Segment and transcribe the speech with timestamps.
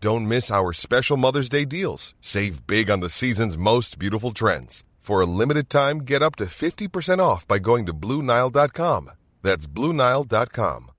[0.00, 2.14] Don't miss our special Mother's Day deals.
[2.20, 4.84] Save big on the season's most beautiful trends.
[5.00, 9.10] For a limited time, get up to 50% off by going to Bluenile.com.
[9.42, 10.90] That's Bluenile.com.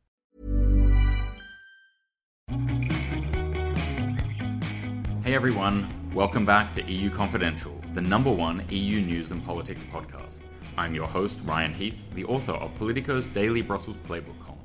[5.24, 10.42] Hey everyone, welcome back to EU Confidential, the number one EU news and politics podcast.
[10.78, 14.60] I'm your host, Ryan Heath, the author of Politico's daily Brussels playbook column.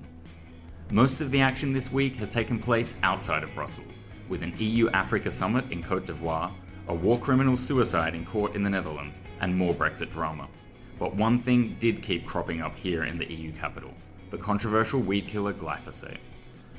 [0.91, 4.89] Most of the action this week has taken place outside of Brussels with an EU
[4.91, 6.53] Africa summit in Cote d'Ivoire,
[6.89, 10.48] a war criminal suicide in court in the Netherlands, and more Brexit drama.
[10.98, 13.92] But one thing did keep cropping up here in the EU capital
[14.31, 16.19] the controversial weed killer glyphosate.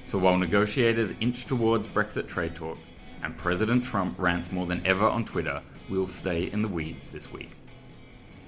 [0.04, 2.92] So while negotiators inch towards Brexit trade talks
[3.24, 7.32] and President Trump rants more than ever on Twitter, we'll stay in the weeds this
[7.32, 7.52] week.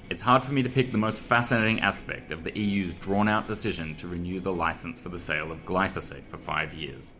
[0.09, 3.47] It's hard for me to pick the most fascinating aspect of the EU's drawn out
[3.47, 7.13] decision to renew the license for the sale of glyphosate for five years.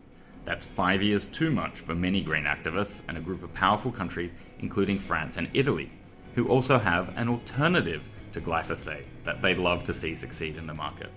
[0.48, 4.32] That's five years too much for many green activists and a group of powerful countries,
[4.60, 5.90] including France and Italy,
[6.36, 10.72] who also have an alternative to glyphosate that they'd love to see succeed in the
[10.72, 11.10] market.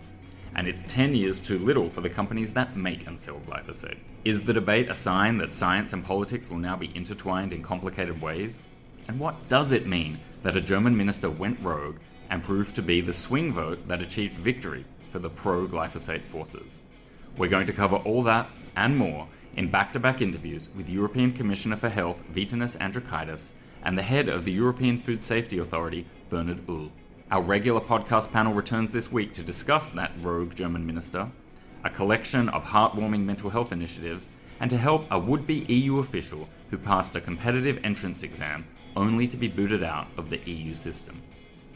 [0.53, 3.99] And it's 10 years too little for the companies that make and sell glyphosate.
[4.25, 8.21] Is the debate a sign that science and politics will now be intertwined in complicated
[8.21, 8.61] ways?
[9.07, 11.99] And what does it mean that a German minister went rogue
[12.29, 16.79] and proved to be the swing vote that achieved victory for the pro glyphosate forces?
[17.37, 21.33] We're going to cover all that and more in back to back interviews with European
[21.33, 26.65] Commissioner for Health Vytenis Andriukaitis and the head of the European Food Safety Authority, Bernhard
[26.67, 26.91] Url.
[27.29, 31.29] Our regular podcast panel returns this week to discuss that rogue German minister,
[31.83, 34.29] a collection of heartwarming mental health initiatives,
[34.59, 39.27] and to help a would be EU official who passed a competitive entrance exam only
[39.27, 41.21] to be booted out of the EU system.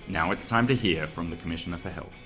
[0.08, 2.22] Now it's time to hear from the Commissioner for Health.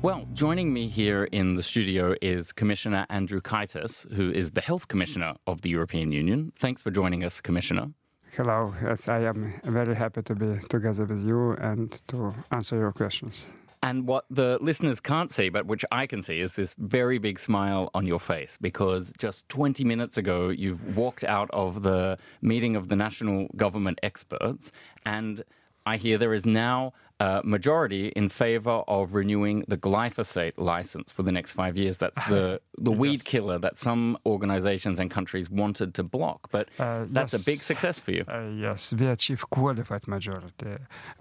[0.00, 5.34] Well, joining me here in the studio is Commissioner Andriukaitis, who is the Health Commissioner
[5.48, 6.52] of the European Union.
[6.56, 7.88] Thanks for joining us, Commissioner.
[8.36, 12.92] Hello, yes, I am very happy to be together with you and to answer your
[12.92, 13.46] questions.
[13.82, 17.40] And what the listeners can't see, but which I can see, is this very big
[17.40, 22.76] smile on your face because just 20 minutes ago you've walked out of the meeting
[22.76, 24.70] of the national government experts,
[25.04, 25.42] and
[25.84, 31.22] I hear there is now uh, majority in favor of renewing the glyphosate license for
[31.22, 31.98] the next five years.
[31.98, 33.00] That's the, the yes.
[33.00, 36.48] weed killer that some organizations and countries wanted to block.
[36.50, 37.42] But uh, that's yes.
[37.42, 38.24] a big success for you.
[38.28, 40.76] Uh, yes, we achieved qualified majority.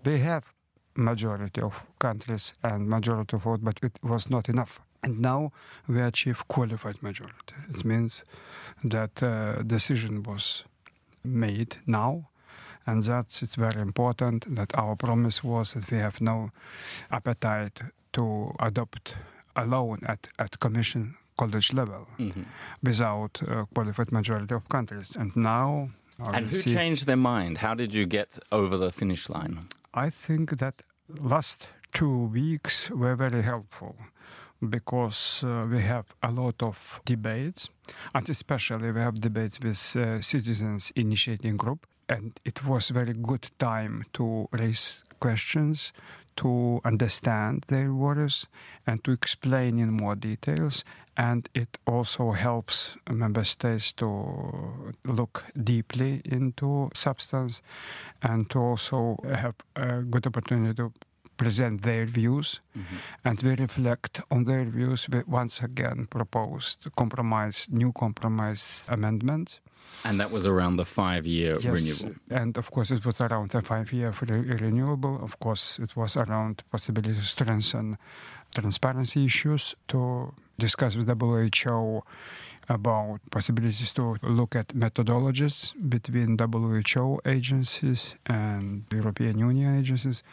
[0.06, 0.54] We have
[0.96, 4.80] majority of countries and majority of vote, but it was not enough.
[5.04, 5.52] And now
[5.88, 7.56] we achieve qualified majority.
[7.74, 8.24] It means
[8.84, 10.64] that uh, decision was
[11.24, 12.30] made now
[12.88, 16.52] and that's it's very important that our promise was that we have no
[17.12, 17.82] appetite
[18.14, 19.16] to adopt
[19.56, 22.44] alone at, at commission college level mm-hmm.
[22.82, 25.16] without a qualified majority of countries.
[25.16, 25.90] And now.
[26.20, 27.60] And who changed their mind?
[27.60, 29.68] How did you get over the finish line?
[29.94, 30.82] I think that
[31.20, 33.96] last two weeks were very helpful
[34.68, 37.70] because uh, we have a lot of debates,
[38.16, 43.50] and especially we have debates with uh, citizens initiating group and it was very good
[43.60, 45.92] time to raise questions
[46.38, 48.46] to understand their worries
[48.86, 50.84] and to explain in more details
[51.18, 57.62] and it also helps member states to look deeply into substance
[58.22, 60.94] and to also have a good opportunity to
[61.38, 62.96] present their views mm-hmm.
[63.26, 69.60] and we reflect on their views we once again proposed compromise new compromise amendments
[70.04, 72.16] and that was around the five year yes, renewal.
[72.30, 75.20] And of course, it was around the five year re- renewable.
[75.24, 77.98] Of course, it was around possibility to strengthen
[78.54, 82.04] transparency issues, to discuss with WHO
[82.70, 90.24] about possibilities to look at methodologies between WHO agencies and European Union agencies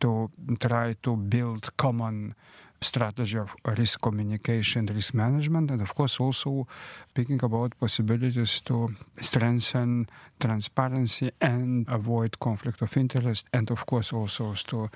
[0.00, 2.34] to try to build common
[2.82, 6.66] strategy of risk communication, risk management, and of course also
[7.14, 8.90] thinking about possibilities to
[9.20, 14.88] strengthen transparency and avoid conflict of interest, and of course also to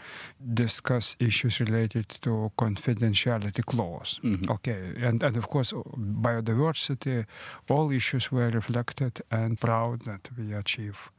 [0.54, 4.18] discuss issues related to confidentiality clause.
[4.22, 4.50] Mm-hmm.
[4.50, 7.26] Okay, and, and of course biodiversity,
[7.70, 11.10] all issues were reflected and proud that we achieve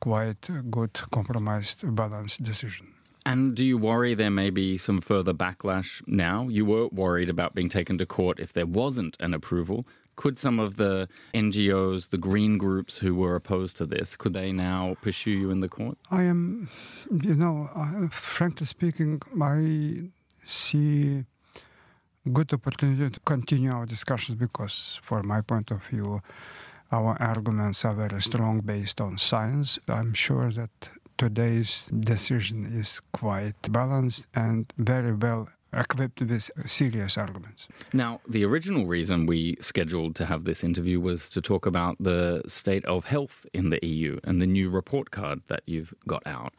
[0.00, 2.97] quite good compromised balanced decision.
[3.28, 6.48] And do you worry there may be some further backlash now?
[6.48, 9.86] You were worried about being taken to court if there wasn't an approval.
[10.16, 14.50] Could some of the NGOs, the green groups who were opposed to this, could they
[14.50, 15.98] now pursue you in the court?
[16.10, 16.70] I am,
[17.10, 17.68] you know,
[18.10, 20.08] frankly speaking, I
[20.46, 21.26] see
[22.32, 26.22] good opportunity to continue our discussions because, from my point of view,
[26.90, 29.78] our arguments are very strong based on science.
[29.86, 37.68] I'm sure that today's decision is quite balanced and very well equipped with serious arguments.
[37.92, 42.42] Now, the original reason we scheduled to have this interview was to talk about the
[42.46, 46.54] state of health in the EU and the new report card that you've got out.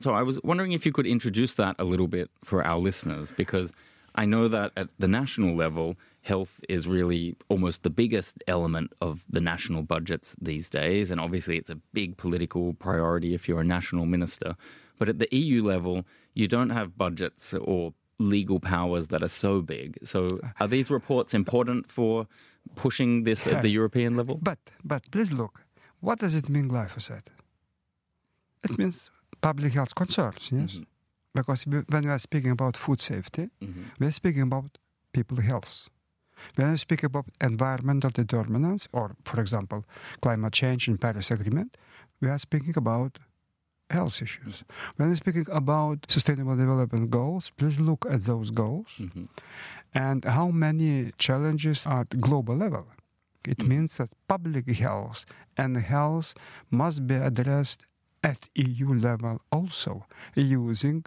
[0.00, 3.30] So I was wondering if you could introduce that a little bit for our listeners,
[3.30, 3.72] because
[4.14, 5.96] I know that at the national level,
[6.26, 11.10] health is really almost the biggest element of the national budgets these days.
[11.10, 14.56] And obviously, it's a big political priority if you're a national minister.
[14.98, 19.60] But at the EU level, you don't have budgets or legal powers that are so
[19.60, 19.98] big.
[20.04, 22.26] So, are these reports important for
[22.74, 24.38] pushing this at the European level?
[24.42, 25.66] But, but please look
[26.00, 27.28] what does it mean, glyphosate?
[28.64, 30.72] It means public health concerns, yes?
[30.72, 30.82] Mm-hmm.
[31.34, 33.82] Because when we are speaking about food safety, mm-hmm.
[33.98, 34.78] we are speaking about
[35.12, 35.88] people's health.
[36.54, 39.84] When I speak about environmental determinants, or for example,
[40.20, 41.76] climate change in Paris Agreement,
[42.20, 43.18] we are speaking about
[43.90, 44.64] health issues.
[44.96, 49.24] When I'm speaking about sustainable development goals, please look at those goals mm-hmm.
[49.94, 52.86] and how many challenges at global level.
[53.46, 53.68] It mm-hmm.
[53.68, 55.24] means that public health
[55.56, 56.34] and health
[56.70, 57.86] must be addressed
[58.24, 61.04] at EU level also using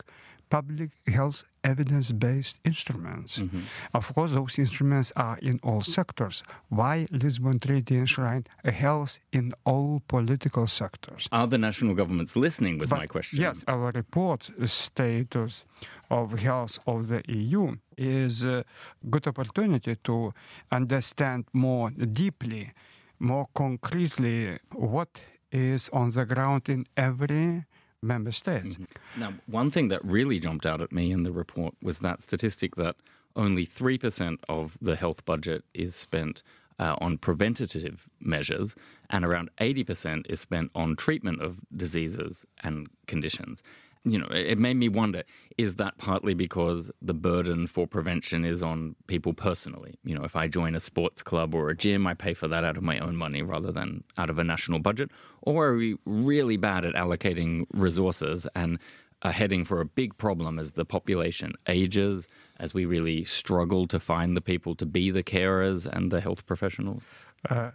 [0.49, 3.37] public health evidence based instruments.
[3.37, 3.59] Mm-hmm.
[3.93, 6.43] Of course, those instruments are in all sectors.
[6.69, 11.27] Why Lisbon Treaty enshrined health in all political sectors?
[11.31, 12.79] Are the national governments listening?
[12.79, 13.39] Was but, my question.
[13.39, 15.65] Yes, our report status
[16.09, 18.63] of health of the EU is a
[19.09, 20.33] good opportunity to
[20.71, 22.73] understand more deeply,
[23.19, 25.09] more concretely what
[25.51, 27.65] is on the ground in every
[28.01, 28.77] member states.
[28.77, 29.19] Mm-hmm.
[29.19, 32.75] Now, one thing that really jumped out at me in the report was that statistic
[32.75, 32.95] that
[33.35, 36.41] only 3% of the health budget is spent
[36.79, 38.75] uh, on preventative measures,
[39.09, 43.61] and around 80% is spent on treatment of diseases and conditions
[44.05, 45.23] you know, it made me wonder
[45.57, 49.95] is that partly because the burden for prevention is on people personally?
[50.03, 52.63] You know, if I join a sports club or a gym, I pay for that
[52.63, 55.11] out of my own money rather than out of a national budget?
[55.41, 58.79] Or are we really bad at allocating resources and
[59.21, 62.25] are heading for a big problem as the population ages,
[62.57, 66.45] as we really struggle to find the people to be the carers and the health
[66.45, 67.11] professionals?
[67.49, 67.71] Uh,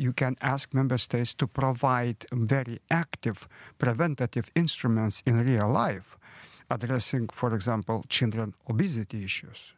[0.00, 3.46] you can ask member states to provide very active
[3.78, 6.16] preventative instruments in real life,
[6.70, 9.74] addressing, for example, children obesity issues.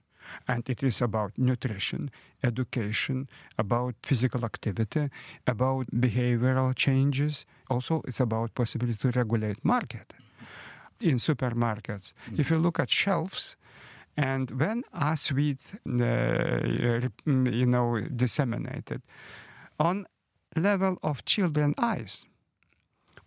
[0.46, 2.10] And it is about nutrition,
[2.42, 5.10] education, about physical activity,
[5.46, 7.44] about behavioral changes.
[7.68, 10.14] Also, it's about possibility to regulate market.
[11.00, 12.40] In supermarkets, mm-hmm.
[12.40, 13.56] if you look at shelves,
[14.16, 19.02] and when are sweets, uh, you know, disseminated,
[19.80, 20.06] on
[20.56, 22.24] level of children eyes.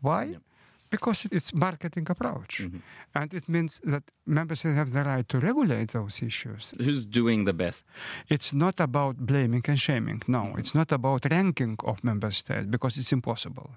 [0.01, 0.23] Why?
[0.23, 0.41] Yep.
[0.89, 2.77] Because it's marketing approach, mm-hmm.
[3.15, 6.73] and it means that member states have the right to regulate those issues.
[6.77, 7.85] Who's doing the best?
[8.29, 10.21] It's not about blaming and shaming.
[10.27, 10.59] No, mm-hmm.
[10.59, 13.71] it's not about ranking of member states because it's impossible,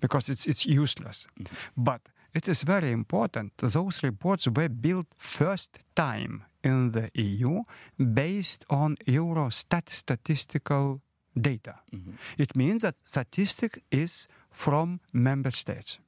[0.00, 1.26] because it's it's useless.
[1.38, 1.54] Mm-hmm.
[1.76, 2.00] But
[2.34, 3.52] it is very important.
[3.58, 7.62] Those reports were built first time in the EU
[7.96, 11.00] based on Eurostat statistical
[11.40, 11.74] data.
[11.92, 12.12] Mm-hmm.
[12.38, 15.98] It means that statistic is from member states.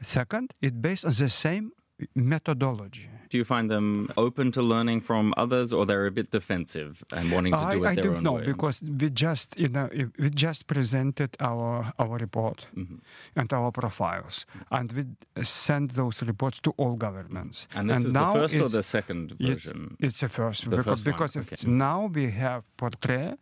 [0.00, 1.72] Second, it's based on the same
[2.14, 3.08] methodology.
[3.30, 7.30] Do you find them open to learning from others, or they're a bit defensive and
[7.32, 8.44] wanting to do it I, their don't own know way?
[8.44, 9.88] because we just you know
[10.18, 12.96] we just presented our our report Mm-hmm.
[13.40, 17.68] and our profiles, and we sent those reports to all governments.
[17.76, 19.96] and this is now the first or it's- the second version?
[20.06, 21.52] it's the first The because, first because okay.
[21.54, 23.38] it's now we have portrait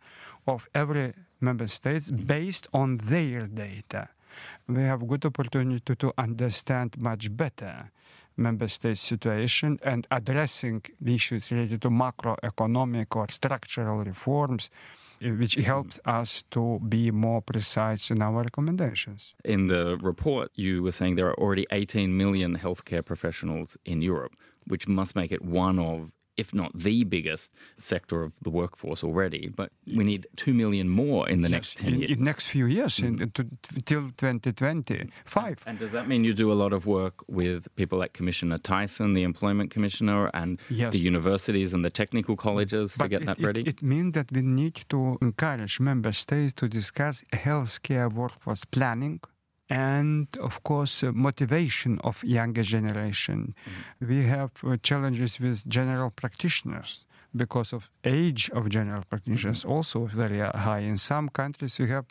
[0.47, 4.09] of every member states based on their data.
[4.67, 7.91] We have good opportunity to understand much better
[8.37, 14.69] member state situation and addressing the issues related to macroeconomic or structural reforms,
[15.21, 19.35] which helps us to be more precise in our recommendations.
[19.45, 24.33] In the report, you were saying there are already 18 million healthcare professionals in Europe,
[24.65, 29.49] which must make it one of, if not the biggest sector of the workforce already.
[29.49, 32.11] But we need 2 million more in the next 10 in, years.
[32.11, 33.33] In next few years, in, mm.
[33.33, 33.47] to,
[33.85, 35.63] till 2025.
[35.65, 39.13] And does that mean you do a lot of work with people like Commissioner Thyssen,
[39.13, 40.93] the Employment Commissioner, and Yes.
[40.93, 43.61] the universities and the technical colleges to get it, that it- ready?
[43.61, 49.19] It, means that we need to encourage member states to discuss healthcare workforce planning
[49.71, 53.39] and, of course, uh, motivation of younger generation.
[53.47, 54.07] Mm-hmm.
[54.11, 59.71] We have uh, challenges with general practitioners because of age of general practitioners Mm-hmm.
[59.75, 60.79] also very uh, high.
[60.91, 62.05] In some countries, you have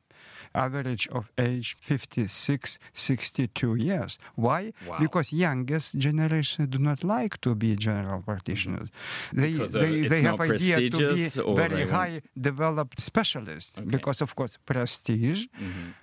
[0.55, 4.19] average of age 56, 62 years.
[4.37, 4.73] Why?
[4.87, 4.99] Wow.
[4.99, 8.88] Because youngest generation do not like to be general practitioners.
[9.33, 13.87] They, Because, uh, they, they have idea to be very high developed specialists Okay.
[13.97, 15.95] because of course prestige Mhm.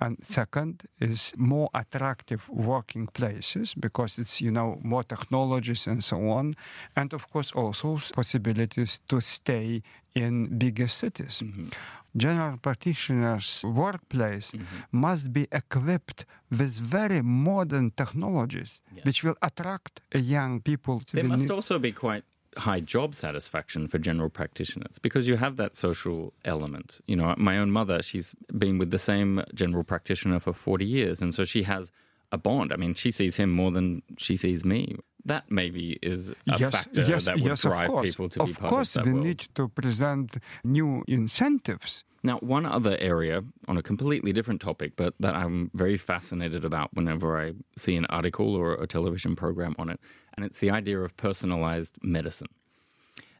[0.00, 6.16] And second is more attractive working places because it's you know more technologies and so
[6.30, 6.54] on
[6.96, 9.82] and of course also possibilities to stay
[10.14, 11.68] in bigger cities Mm-hmm.
[12.16, 15.00] general practitioners workplace Mm-hmm.
[15.06, 19.04] must be equipped with very modern technologies Yes.
[19.06, 22.24] which will attract young people will must need- also be quite
[22.56, 27.00] high job satisfaction for general practitioners because you have that social element.
[27.06, 31.20] You know, my own mother, she's been with the same general practitioner for 40 years,
[31.20, 31.90] and so she has
[32.32, 32.72] a bond.
[32.72, 34.96] I mean, she sees him more than she sees me.
[35.24, 38.06] That maybe is a factor that would drive course.
[38.06, 39.26] people to be of part course, of that we world.
[39.26, 42.04] need to present new incentives.
[42.22, 46.92] Now, one other area on a completely different topic, but that I'm very fascinated about
[46.94, 50.00] whenever I see an article or a television program on it,
[50.34, 52.48] and it's the idea of personalized medicine.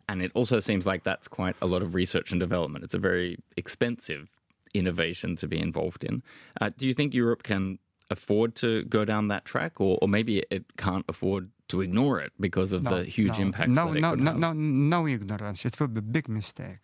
[0.08, 2.84] And it also seems like that's quite a lot of research and development.
[2.84, 4.28] It's a very expensive
[4.74, 6.22] innovation to be involved in.
[6.60, 7.78] Uh, do you think Europe can
[8.10, 12.32] afford to go down that track, or, or maybe it can't afford to ignore it
[12.40, 15.64] because of the huge no, impacts no, that it no, no, no, no ignorance.
[15.64, 16.78] It will be a big mistake.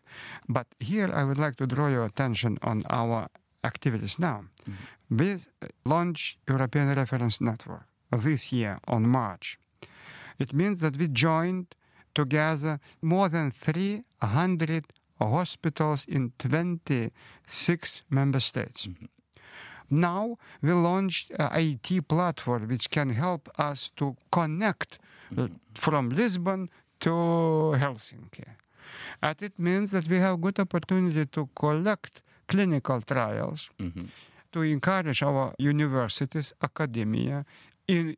[0.49, 3.29] But here I would like to draw your attention on our
[3.65, 4.45] activities now.
[4.71, 5.17] Mm-hmm.
[5.17, 5.39] We
[5.85, 9.59] launched European Reference Network this year on March.
[10.39, 11.75] It means that we joined
[12.15, 14.85] together more than 300
[15.21, 18.87] hospitals in 26 member states.
[18.87, 19.07] Mm-hmm.
[19.89, 24.99] Now we launched a IT platform which can help us to connect
[25.31, 25.55] uh, mm-hmm.
[25.75, 28.45] from Lisbon to Helsinki.
[29.23, 34.07] And it means that we have good opportunity to collect clinical trials, mm-hmm.
[34.53, 37.45] to encourage our universities, academia,
[37.87, 38.15] in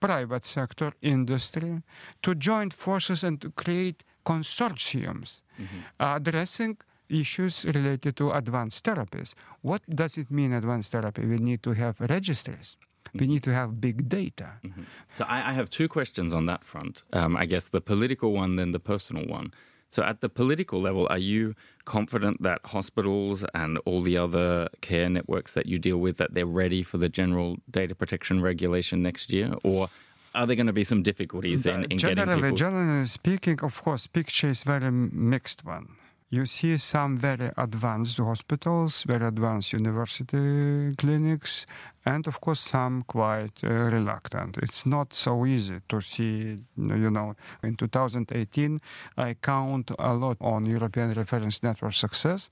[0.00, 1.82] private sector, industry,
[2.22, 5.80] to join forces and to create consortiums mm-hmm.
[5.98, 6.76] addressing
[7.08, 9.34] issues related to advanced therapies.
[9.60, 11.26] What does it mean, advanced therapy?
[11.26, 12.76] We need to have registries.
[13.12, 13.32] We mm-hmm.
[13.32, 14.54] need to have big data.
[14.64, 14.82] Mm-hmm.
[15.14, 17.02] So I, I have two questions on that front.
[17.12, 19.52] Um, I guess the political one, then the personal one.
[19.92, 25.10] So at the political level, are you confident that hospitals and all the other care
[25.10, 29.30] networks that you deal with that they're ready for the general data protection regulation next
[29.30, 29.90] year, or
[30.34, 32.56] are there going to be some difficulties in, in getting generally, people?
[32.56, 35.88] generally speaking, of course, picture is very mixed one.
[36.32, 41.66] You see some very advanced hospitals, very advanced university clinics,
[42.06, 44.56] and of course some quite uh, reluctant.
[44.62, 48.80] It's not so easy to see, you know, in 2018,
[49.18, 52.48] I count a lot on European Reference Network success,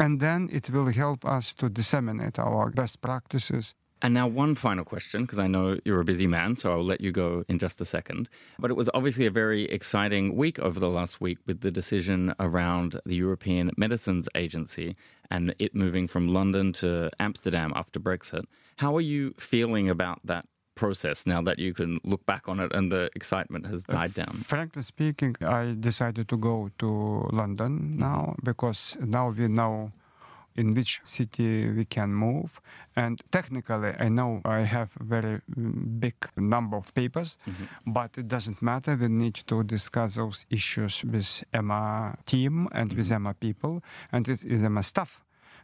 [0.00, 4.84] and then it will help us to disseminate our best practices And now, one final
[4.84, 7.80] question, because I know you're a busy man, so I'll let you go in just
[7.80, 8.28] a second.
[8.58, 12.34] But it was obviously a very exciting week over the last week with the decision
[12.40, 14.96] around the European Medicines Agency
[15.30, 18.44] and it moving from London to Amsterdam after Brexit.
[18.76, 22.72] How are you feeling about that process now that you can look back on it
[22.72, 24.30] and the excitement has died down?
[24.30, 29.92] Uh, frankly speaking, I decided to go to London now because now we know
[30.56, 32.60] in which city we can move.
[32.96, 37.92] And technically, I know I have a very mm, big number of papers, mm-hmm.
[37.92, 38.96] but it doesn't matter.
[38.96, 42.98] We need to discuss those issues with EMA team and mm-hmm.
[42.98, 45.22] with EMA people, and it is EMA staff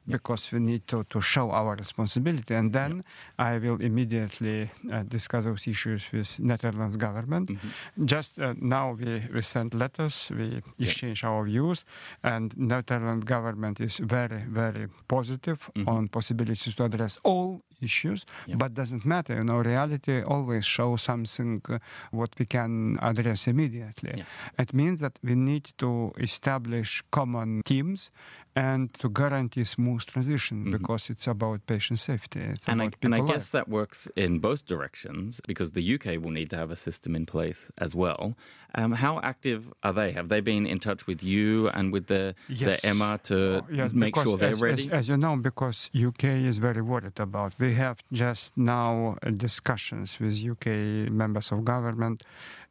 [0.08, 2.54] because we need to, to show our responsibility.
[2.54, 3.04] And then
[3.38, 7.48] I will immediately uh, discuss those issues with Netherlands government.
[7.48, 8.06] Mm-hmm.
[8.06, 11.84] Just uh, now we, we send letters, we exchange our views,
[12.22, 15.88] and Netherlands government is very, very positive mm-hmm.
[15.88, 18.24] on possibilities to address all issues,
[18.56, 19.34] but doesn't matter.
[19.34, 21.78] You know, reality always shows something uh,
[22.10, 24.24] what we can address immediately.
[24.58, 28.10] It means that we need to establish common teams
[28.56, 30.72] and to guarantee smooth transition mm-hmm.
[30.72, 32.40] because it's about patient safety.
[32.40, 36.30] It's and, I, and I, guess that works in both directions because the UK will
[36.30, 38.34] need to have a system in place as well.
[38.74, 40.12] Um, how active are they?
[40.12, 42.80] Have they been in touch with you and with the, yes.
[42.80, 44.86] the EMA to oh, yes, make sure they're as, ready?
[44.86, 47.54] As, as, you know, because UK is very worried about.
[47.58, 52.22] We have just now discussions with UK members of government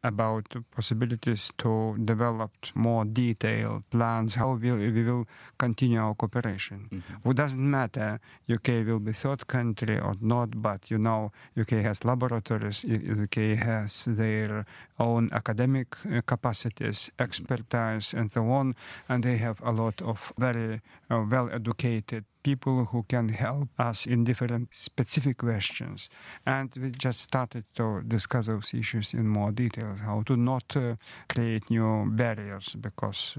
[0.03, 5.25] about possibilities to develop more detailed plans how we, we will
[5.57, 6.87] continue our cooperation.
[6.91, 7.29] Mm-hmm.
[7.29, 12.03] It doesn't matter UK will be third country or not, but you know UK has
[12.03, 14.65] laboratories, UK has their
[14.99, 18.75] own academic uh, capacities, expertise, and so on,
[19.09, 24.23] and they have a lot of very uh, well-educated people who can help us in
[24.23, 26.09] different specific questions.
[26.45, 30.95] And we just started to discuss those issues in more detail, how to not uh,
[31.27, 33.37] create new barriers because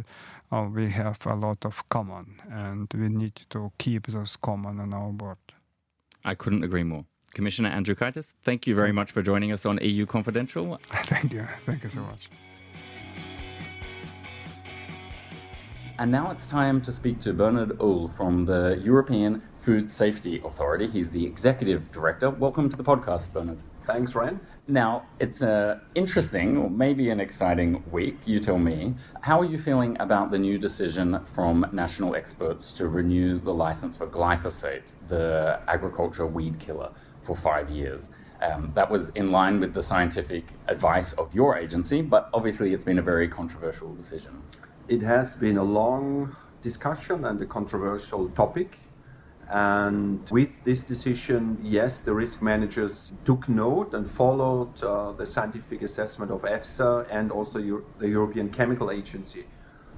[0.50, 4.92] uh, we have a lot of common and we need to keep those common on
[4.92, 5.38] our board.
[6.24, 7.04] I couldn't agree more.
[7.34, 10.80] Commissioner Andriukaitis, thank you very much for joining us on EU Confidential.
[11.04, 11.46] Thank you.
[11.66, 12.30] Thank you so much.
[15.98, 20.86] And now it's time to speak to Bernhard Url from the European Food Safety Authority.
[20.86, 22.28] He's the executive director.
[22.28, 23.62] Welcome to the podcast, Bernard.
[23.80, 24.38] Thanks, Ryan.
[24.68, 28.94] Now, it's an interesting or maybe an exciting week, you tell me.
[29.22, 33.96] How are you feeling about the new decision from national experts to renew the license
[33.96, 36.90] for glyphosate, the agriculture weed killer,
[37.22, 38.10] for five years?
[38.42, 42.84] Um, that was in line with the scientific advice of your agency, but obviously it's
[42.84, 44.42] been a very controversial decision.
[44.88, 48.78] It has been a long discussion and a controversial topic.
[49.48, 55.82] And with this decision, yes, the risk managers took note and followed uh, the scientific
[55.82, 59.46] assessment of EFSA and also Euro- the European Chemical Agency.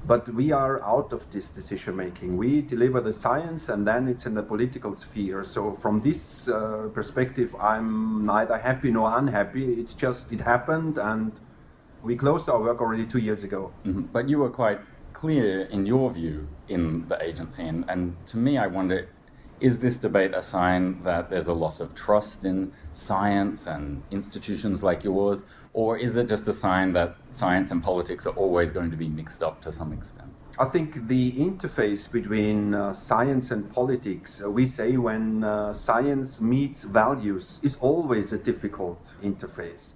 [0.06, 2.38] But we are out of this decision making.
[2.38, 5.44] We deliver the science and then it's in the political sphere.
[5.44, 9.74] So, from this uh, perspective, I'm neither happy nor unhappy.
[9.74, 11.38] It's just, it happened and
[12.08, 13.70] we closed our work already two years ago.
[13.84, 14.02] Mm-hmm.
[14.14, 14.80] But you were quite
[15.12, 17.64] clear in your view in the agency.
[17.64, 19.08] And, and to me, I wonder
[19.60, 24.84] is this debate a sign that there's a loss of trust in science and institutions
[24.84, 25.42] like yours?
[25.72, 29.08] Or is it just a sign that science and politics are always going to be
[29.08, 30.32] mixed up to some extent?
[30.60, 36.40] I think the interface between uh, science and politics, uh, we say when uh, science
[36.40, 39.94] meets values, is always a difficult interface.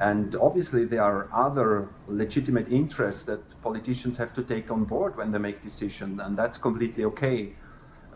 [0.00, 5.30] And obviously, there are other legitimate interests that politicians have to take on board when
[5.30, 7.52] they make decisions, and that's completely okay.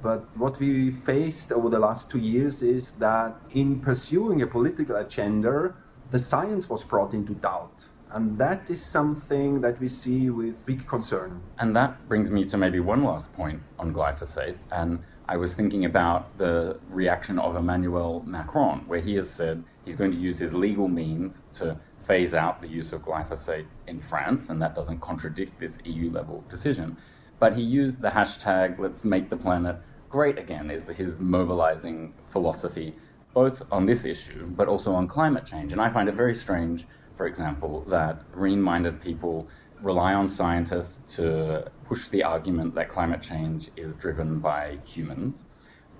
[0.03, 4.97] But what we faced over the last two years is that in pursuing a political
[4.97, 5.75] agenda,
[6.11, 7.87] the science was brought into doubt.
[8.11, 11.43] And that is something that we see with big concern.
[11.59, 14.57] And that brings me to maybe one last point on glyphosate.
[14.71, 19.97] And I was thinking about the reaction of Emmanuel Macron, where he has said he's
[19.97, 24.51] going to use his legal means to phase out the use of glyphosate in France,
[24.51, 26.97] and that doesn't contradict this EU level decision.
[27.39, 29.77] But he used the hashtag let's make the planet
[30.09, 32.95] great again, is his mobilizing philosophy,
[33.33, 35.73] both on this issue, but also on climate change.
[35.73, 39.49] And I find it very strange, for example, that green minded people
[39.83, 45.45] rely on scientists to push the argument that climate change is driven by humans.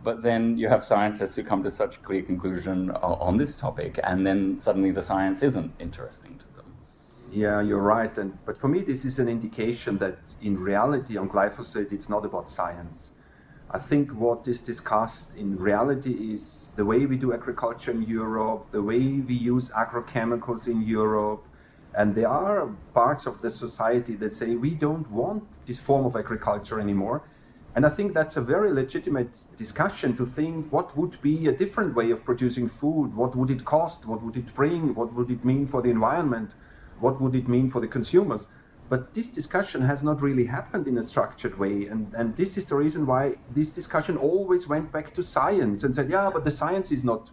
[0.05, 3.55] But then you have scientists who come to such a clear conclusion uh, on this
[3.55, 6.75] topic, and then suddenly the science isn't interesting to them.
[7.33, 8.17] Yeah, you're right.
[8.19, 12.25] And, but for me, this is an indication that in reality, on glyphosate, it's not
[12.27, 13.13] about science.
[13.71, 18.71] I think what is discussed in reality is the way we do agriculture in Europe,
[18.71, 21.45] the way we use agrochemicals in Europe,
[21.97, 26.15] and there are parts of the society that say we don't want this form of
[26.15, 27.23] agriculture anymore.
[27.77, 31.95] And I think that's a very legitimate discussion to think what would be a different
[31.97, 33.15] way of producing food?
[33.17, 34.07] What would it cost?
[34.07, 34.95] What would it bring?
[34.95, 36.55] What would it mean for the environment?
[37.01, 38.47] What would it mean for the consumers?
[38.89, 41.87] But this discussion has not really happened in a structured way.
[41.87, 45.93] And, and this is the reason why this discussion always went back to science and
[45.93, 47.31] said, yeah, but the science is not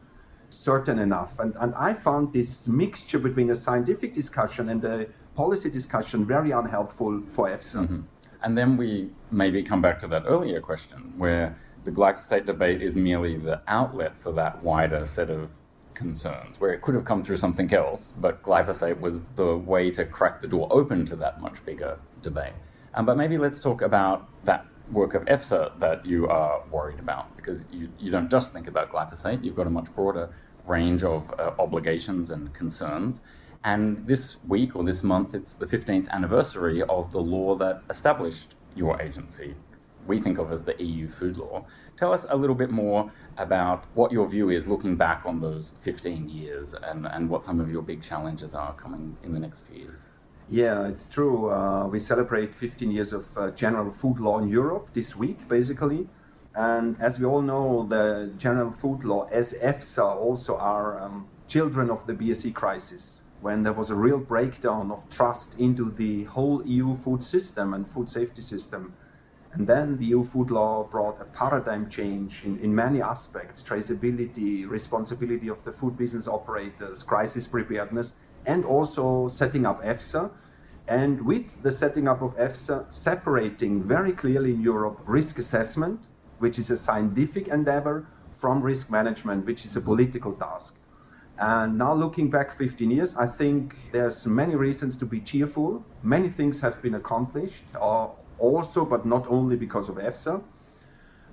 [0.50, 1.40] certain enough.
[1.40, 6.52] And, and I found this mixture between a scientific discussion and a policy discussion very
[6.52, 7.84] unhelpful for EFSA.
[7.84, 8.02] Mm-hmm.
[8.44, 12.96] And then we maybe come back to that earlier question where the glyphosate debate is
[12.96, 15.50] merely the outlet for that wider set of
[15.94, 20.06] concerns, where it could have come through something else, but glyphosate was the way to
[20.06, 22.54] crack the door open to that much bigger debate.
[22.94, 27.36] Um, but maybe let's talk about that work of EFSA that you are worried about,
[27.36, 30.30] because you, you don't just think about glyphosate, you've got a much broader
[30.68, 33.22] range of uh, obligations and concerns.
[33.64, 38.56] And this week or this month, it's the 15th anniversary of the law that established
[38.76, 39.56] your agency,
[40.08, 41.66] we think of as the EU food law.
[41.96, 45.74] Tell us a little bit more about what your view is looking back on those
[45.82, 49.66] 15 years and, and what some of your big challenges are coming in the next
[49.68, 50.04] few years.
[50.50, 51.52] Yeah, it's true.
[51.52, 56.08] Uh, we celebrate 15 years of uh, general food law in Europe this week, basically.
[56.56, 61.90] And as we all know, the general food law, as EFSA, also are um, children
[61.90, 66.64] of the BSE crisis, when there was a real breakdown of trust into the whole
[66.66, 68.94] EU food system and food safety system.
[69.54, 74.70] And then the EU food law brought a paradigm change in, in many aspects traceability,
[74.70, 78.14] responsibility of the food business operators, crisis preparedness,
[78.46, 80.32] and also setting up EFSA.
[80.88, 86.00] And with the setting up of EFSA, separating very clearly in Europe risk assessment,
[86.40, 90.76] which is a scientific endeavor, from risk management, which is a political task.
[91.42, 95.84] And now looking back 15 years, I think there's many reasons to be cheerful.
[96.04, 100.44] Many things have been accomplished, or also, but not only because of EFSA.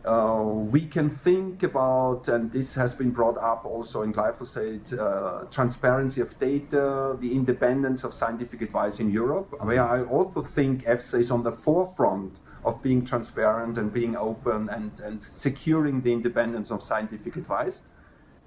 [0.06, 5.44] Uh, we can think about, and this has been brought up also in glyphosate, uh,
[5.50, 9.66] transparency of data, the independence of scientific advice in Europe, mm-hmm.
[9.66, 14.70] where I also think EFSA is on the forefront of being transparent and being open
[14.70, 17.82] and, and securing the independence of scientific advice.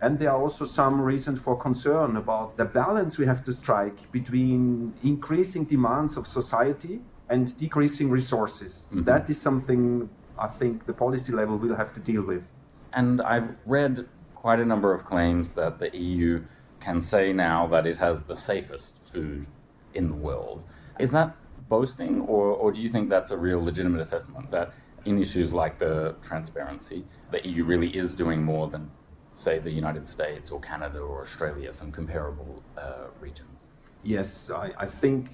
[0.01, 4.11] And there are also some reasons for concern about the balance we have to strike
[4.11, 8.89] between increasing demands of society and decreasing resources.
[8.89, 9.03] Mm-hmm.
[9.03, 10.09] That is something
[10.39, 12.51] I think the policy level will have to deal with.
[12.93, 16.43] And I've read quite a number of claims that the EU
[16.79, 19.45] can say now that it has the safest food
[19.93, 20.63] in the world.
[20.99, 21.35] Is that
[21.69, 24.73] boasting, or, or do you think that's a real legitimate assessment that
[25.05, 28.89] in issues like the transparency, the EU really is doing more than,
[29.31, 33.67] say, the United States or Canada or Australia, some comparable uh, regions?
[34.03, 35.29] Yes, I, I think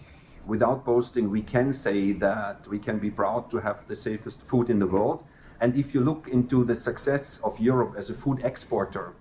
[0.45, 4.69] without boasting, we can say that we can be proud to have the safest food
[4.69, 5.23] in the world.
[5.59, 9.13] And if you look into the success of Europe as a food exporter,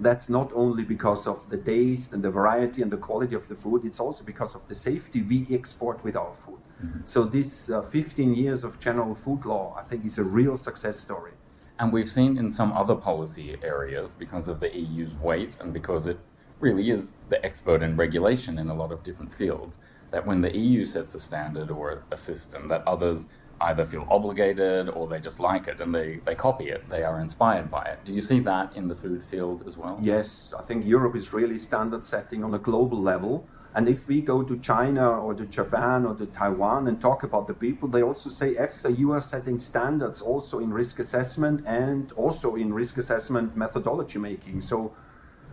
[0.00, 3.54] that's not only because of the taste and the variety and the quality of the
[3.54, 6.60] food, it's also because of the safety we export with our food.
[6.82, 7.00] Mm-hmm.
[7.04, 11.00] So, this uh, 15 years of general food law, I think, is a real success
[11.00, 11.32] story.
[11.80, 16.06] And we've seen in some other policy areas, because of the EU's weight and because
[16.06, 16.18] it
[16.60, 19.78] really is the expert in regulation in a lot of different fields,
[20.10, 23.26] that when the EU sets a standard or a system, that others
[23.60, 27.20] either feel obligated or they just like it and they, they copy it, they are
[27.20, 27.98] inspired by it.
[28.04, 29.98] Do you see that in the food field as well?
[30.00, 33.48] Yes, I think Europe is really standard setting on a global level.
[33.74, 37.46] And if we go to China or to Japan or to Taiwan and talk about
[37.46, 42.10] the people, they also say, EFSA, you are setting standards also in risk assessment and
[42.12, 44.62] also in risk assessment methodology making.
[44.62, 44.94] So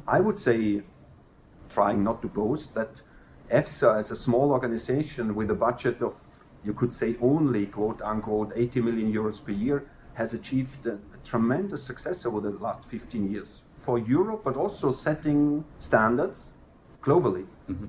[0.07, 0.83] I would say,
[1.69, 3.01] trying not to boast, that
[3.51, 6.15] EFSA, as a small organization with a budget of,
[6.63, 11.17] you could say, only quote unquote 80 million euros per year, has achieved a, a
[11.23, 16.53] tremendous success over the last 15 years for Europe, but also setting standards
[17.03, 17.45] globally.
[17.69, 17.85] Mm-hmm.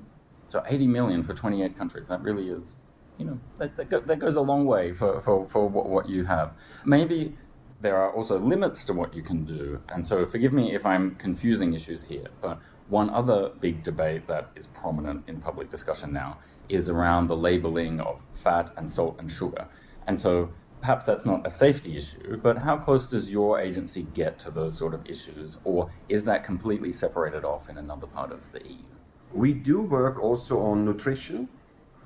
[0.47, 2.75] So 80 million for 28 countries, that really is,
[3.17, 6.09] you know, that, that, go, that goes a long way for, for, for what, what
[6.09, 6.53] you have.
[6.85, 7.35] Maybe
[7.81, 9.81] there are also limits to what you can do.
[9.89, 14.49] And so forgive me if I'm confusing issues here, but one other big debate that
[14.55, 19.31] is prominent in public discussion now is around the labeling of fat and salt and
[19.31, 19.67] sugar.
[20.07, 20.49] And so
[20.81, 24.77] perhaps that's not a safety issue, but how close does your agency get to those
[24.77, 28.96] sort of issues, or is that completely separated off in another part of the EU?
[29.33, 31.49] We do work also on nutrition.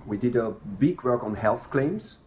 [0.06, 2.18] We did a big work on health claims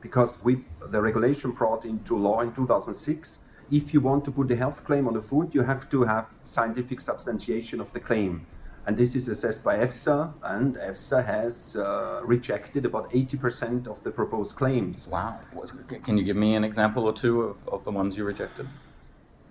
[0.00, 3.40] because with the regulation brought into law in 2006,
[3.70, 6.34] if you want to put a health claim on a food, you have to have
[6.42, 8.46] scientific substantiation of the claim.
[8.86, 14.10] And this is assessed by EFSA, and EFSA has uh, rejected about 80% of the
[14.10, 15.08] proposed claims.
[15.08, 15.40] Wow.
[16.02, 18.68] Can you give me an example or two of, of the ones you rejected?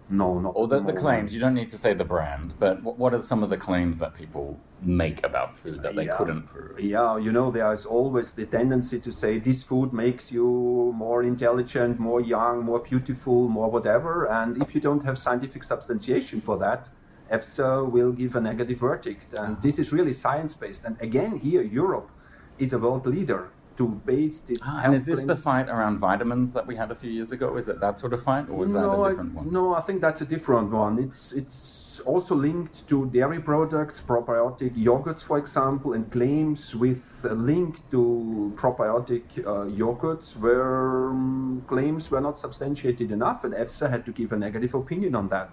[0.10, 0.50] No, not.
[0.56, 1.34] Or the, the claims.
[1.34, 4.14] You don't need to say the brand, but what are some of the claims that
[4.14, 6.18] people make about food that they yeah.
[6.18, 6.80] couldn't prove?
[6.80, 11.24] Yeah, you know, there is always the tendency to say this food makes you more
[11.24, 14.26] intelligent, more young, more beautiful, more whatever.
[14.26, 16.90] And if you don't have scientific substantiation for that,
[17.32, 19.34] EFSA will give a negative verdict.
[19.40, 19.60] And ah.
[19.62, 20.86] this is really science based.
[20.86, 22.12] And again, here, Europe
[22.60, 24.62] is a world leader to base this.
[24.66, 27.56] Ah, and is this the fight around vitamins that we had a few years ago?
[27.58, 29.52] Is it that sort of fight, or was no, that a different I, one?
[29.52, 31.00] No, I think that's a different one.
[31.00, 37.36] It's it's also linked to dairy products, probiotic yogurts, for example, and claims with a
[37.36, 44.06] link to probiotic uh, yogurts where um, claims were not substantiated enough, and EFSA had
[44.06, 45.52] to give a negative opinion on that.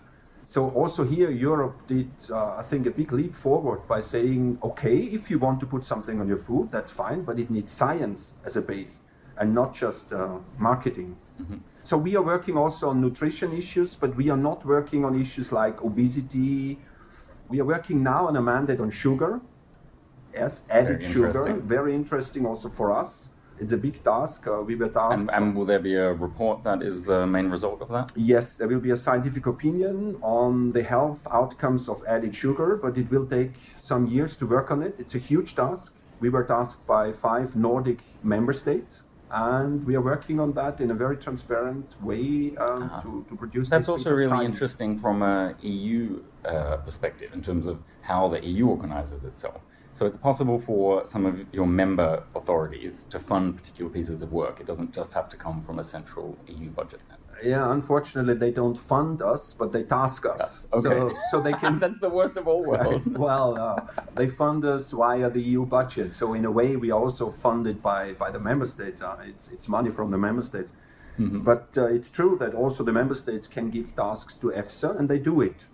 [0.50, 4.96] So also here, Europe did, uh, I think, a big leap forward by saying, okay,
[4.96, 8.34] if you want to put something on your food, that's fine, but it needs science
[8.44, 8.98] as a base
[9.38, 11.16] and not just uh, marketing.
[11.40, 11.58] Mm-hmm.
[11.84, 15.52] So we are working also on nutrition issues, but we are not working on issues
[15.52, 16.80] like obesity.
[17.48, 19.40] We are working now on a mandate on sugar,
[20.34, 24.46] yes, added very sugar, very interesting also for us it's a big task.
[24.46, 25.20] Uh, we were tasked.
[25.20, 28.12] And, and, will there be a report that is the main result of that?
[28.16, 32.96] Yes, there will be a scientific opinion on the health outcomes of added sugar, but
[32.96, 34.94] it will take some years to work on it.
[34.98, 35.94] It's a huge task.
[36.20, 39.02] We were tasked by five Nordic member states.
[39.32, 43.00] And we are working on that in a very transparent way uh, uh-huh.
[43.02, 43.68] to, to produce.
[43.68, 44.46] That's also really science.
[44.46, 49.60] interesting from a EU uh, perspective in terms of how the EU organizes itself.
[49.92, 54.60] So it's possible for some of your member authorities to fund particular pieces of work.
[54.60, 57.00] It doesn't just have to come from a central EU budget.
[57.08, 57.18] Then.
[57.44, 60.68] Yeah, unfortunately, they don't fund us, but they task us.
[60.72, 60.82] Okay.
[60.82, 61.78] So, so they can.
[61.84, 63.06] That's the worst of all worlds.
[63.20, 63.80] Well, uh,
[64.14, 66.14] they fund us via the EU budget.
[66.14, 69.02] So in a way, we are also funded by by the member states.
[69.02, 70.72] Uh, it's it's money from the member states.
[71.18, 71.40] Mm-hmm.
[71.40, 75.08] But uh, it's true that also the member states can give tasks to EFSA, and
[75.08, 75.66] they do it.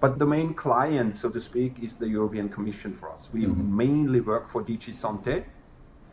[0.00, 3.28] But the main client, so to speak, is the European Commission for us.
[3.32, 3.76] We mm-hmm.
[3.76, 5.44] mainly work for DG Santé,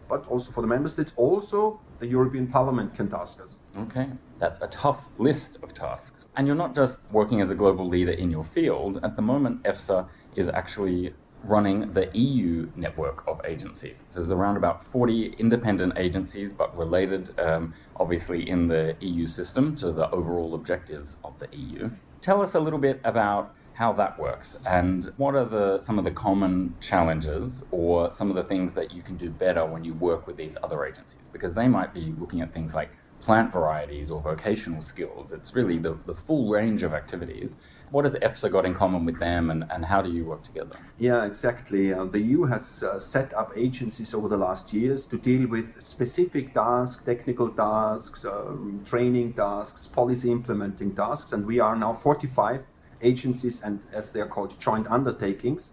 [0.09, 1.13] but also for the member states.
[1.15, 3.59] Also, the European Parliament can task us.
[3.77, 6.25] Okay, that's a tough list of tasks.
[6.35, 8.99] And you're not just working as a global leader in your field.
[9.03, 14.03] At the moment, EFSA is actually running the EU network of agencies.
[14.09, 19.75] So there's around about 40 independent agencies, but related, um, obviously, in the EU system
[19.75, 21.89] to the overall objectives of the EU.
[22.19, 26.03] Tell us a little bit about how that works and what are the some of
[26.03, 29.93] the common challenges or some of the things that you can do better when you
[29.93, 32.89] work with these other agencies because they might be looking at things like
[33.21, 37.55] plant varieties or vocational skills it's really the, the full range of activities
[37.91, 40.75] what has EFSA got in common with them and, and how do you work together?
[40.97, 41.93] Yeah, exactly.
[41.93, 45.81] Uh, the EU has uh, set up agencies over the last years to deal with
[45.81, 52.65] specific tasks, technical tasks, um, training tasks, policy implementing tasks, and we are now 45
[53.01, 55.71] agencies and as they are called joint undertakings.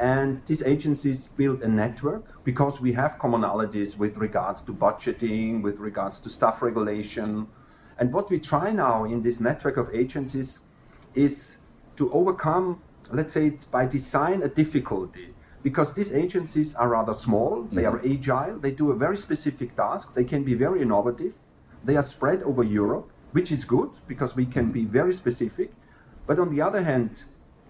[0.00, 5.78] And these agencies build a network because we have commonalities with regards to budgeting with
[5.78, 7.48] regards to staff regulation.
[7.98, 10.60] And what we try now in this network of agencies
[11.14, 11.56] is
[11.96, 12.80] to overcome
[13.12, 15.34] let's say it's by design a difficulty.
[15.62, 17.96] Because these agencies are rather small they mm-hmm.
[17.96, 21.34] are agile they do a very specific task they can be very innovative
[21.84, 25.70] they are spread over europe which is good because we can be very specific
[26.30, 27.24] but on the other hand,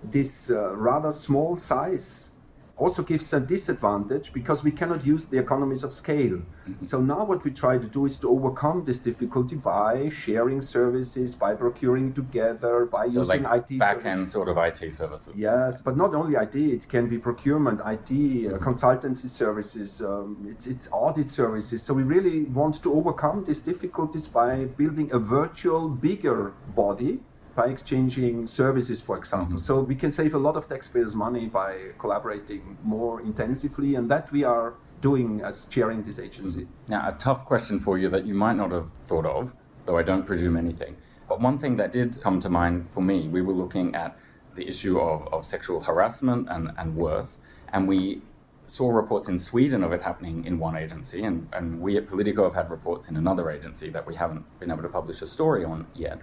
[0.05, 2.29] this uh, rather small size
[2.77, 6.37] also gives a disadvantage because we cannot use the economies of scale.
[6.37, 6.85] Mm-hmm.
[6.85, 11.35] So now what we try to do is to overcome this difficulty by sharing services,
[11.35, 15.35] by procuring together, by so using like IT back end sort of IT services.
[15.35, 16.55] Yes, but not only IT.
[16.57, 18.55] It can be procurement, IT, uh, mm-hmm.
[18.57, 20.03] uh, consultancy services.
[20.03, 21.83] Um, it's, it's audit services.
[21.83, 27.21] So we really want to overcome these difficulties by building a virtual bigger body
[27.61, 29.57] by exchanging services, for example.
[29.57, 29.69] Mm-hmm.
[29.69, 31.71] So we can save a lot of taxpayers' money by
[32.03, 32.63] collaborating
[32.97, 34.69] more intensively, and that we are
[35.09, 36.63] doing as chairing this agency.
[36.63, 36.93] Mm-hmm.
[36.93, 39.43] Now, a tough question for you that you might not have thought of,
[39.85, 40.97] though I don't presume anything.
[41.29, 44.11] But one thing that did come to mind for me, we were looking at
[44.59, 47.41] the issue of, of sexual harassment and, and worse,
[47.75, 48.23] and we
[48.67, 52.45] saw reports in Sweden of it happening in one agency, and, and we at Politico
[52.45, 55.63] have had reports in another agency that we haven't been able to publish a story
[55.65, 56.19] on yet.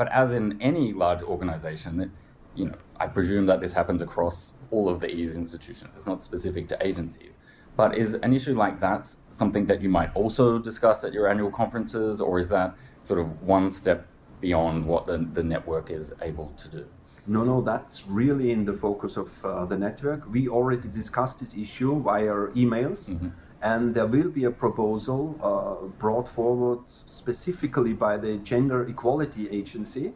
[0.00, 2.10] But as in any large organization,
[2.54, 5.94] you know, I presume that this happens across all of the EU's institutions.
[5.94, 7.36] It's not specific to agencies.
[7.76, 11.50] But is an issue like that something that you might also discuss at your annual
[11.50, 14.06] conferences, or is that sort of one step
[14.40, 16.86] beyond what the, the network is able to do?
[17.26, 20.26] No, no, that's really in the focus of uh, the network.
[20.32, 22.32] We already discussed this issue via
[22.62, 23.10] emails.
[23.10, 23.28] Mm-hmm
[23.62, 30.12] and there will be a proposal uh, brought forward specifically by the Gender Equality Agency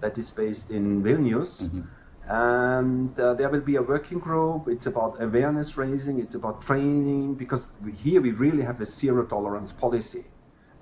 [0.00, 1.68] that is based in Vilnius.
[1.68, 1.80] Mm-hmm.
[2.32, 4.68] And uh, there will be a working group.
[4.68, 9.26] It's about awareness raising, it's about training, because we, here we really have a zero
[9.26, 10.24] tolerance policy.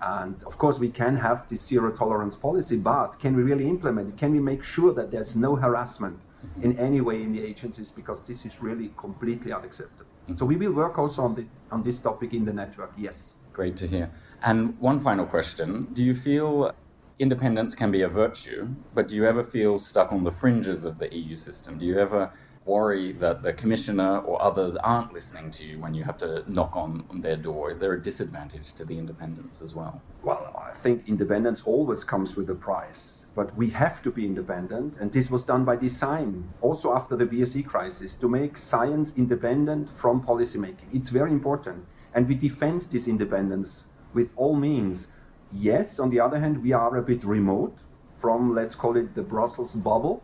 [0.00, 4.11] And of course, we can have this zero tolerance policy, but can we really implement
[4.11, 4.16] it?
[4.16, 6.20] Can we make sure that there's no harassment.
[6.62, 7.90] In any way in the agencies?
[7.90, 10.11] Because this is really completely unacceptable.
[10.35, 13.35] So we will work also on, the, on this topic in the network, yes.
[13.53, 14.11] Great to hear.
[14.42, 16.72] And one final question Do you feel
[17.18, 20.98] independence can be a virtue, but do you ever feel stuck on the fringes of
[20.98, 21.79] the EU system?
[21.79, 22.31] Do you ever
[22.68, 26.76] worry that the commissioner or others aren't listening to you when you have to knock
[26.76, 27.70] on, their door?
[27.70, 30.02] Is there a disadvantage to the independence as well?
[30.22, 34.98] Well, I think independence always comes with a price, but we have to be independent,
[34.98, 39.88] and this was done by design, also after the BSE crisis, to make science independent
[39.88, 40.88] from policymaking.
[40.92, 45.09] It's very important, and we defend this independence with all means.
[45.50, 47.78] Yes, on the other hand, we are a bit remote
[48.12, 50.22] from, let's call it, the Brussels bubble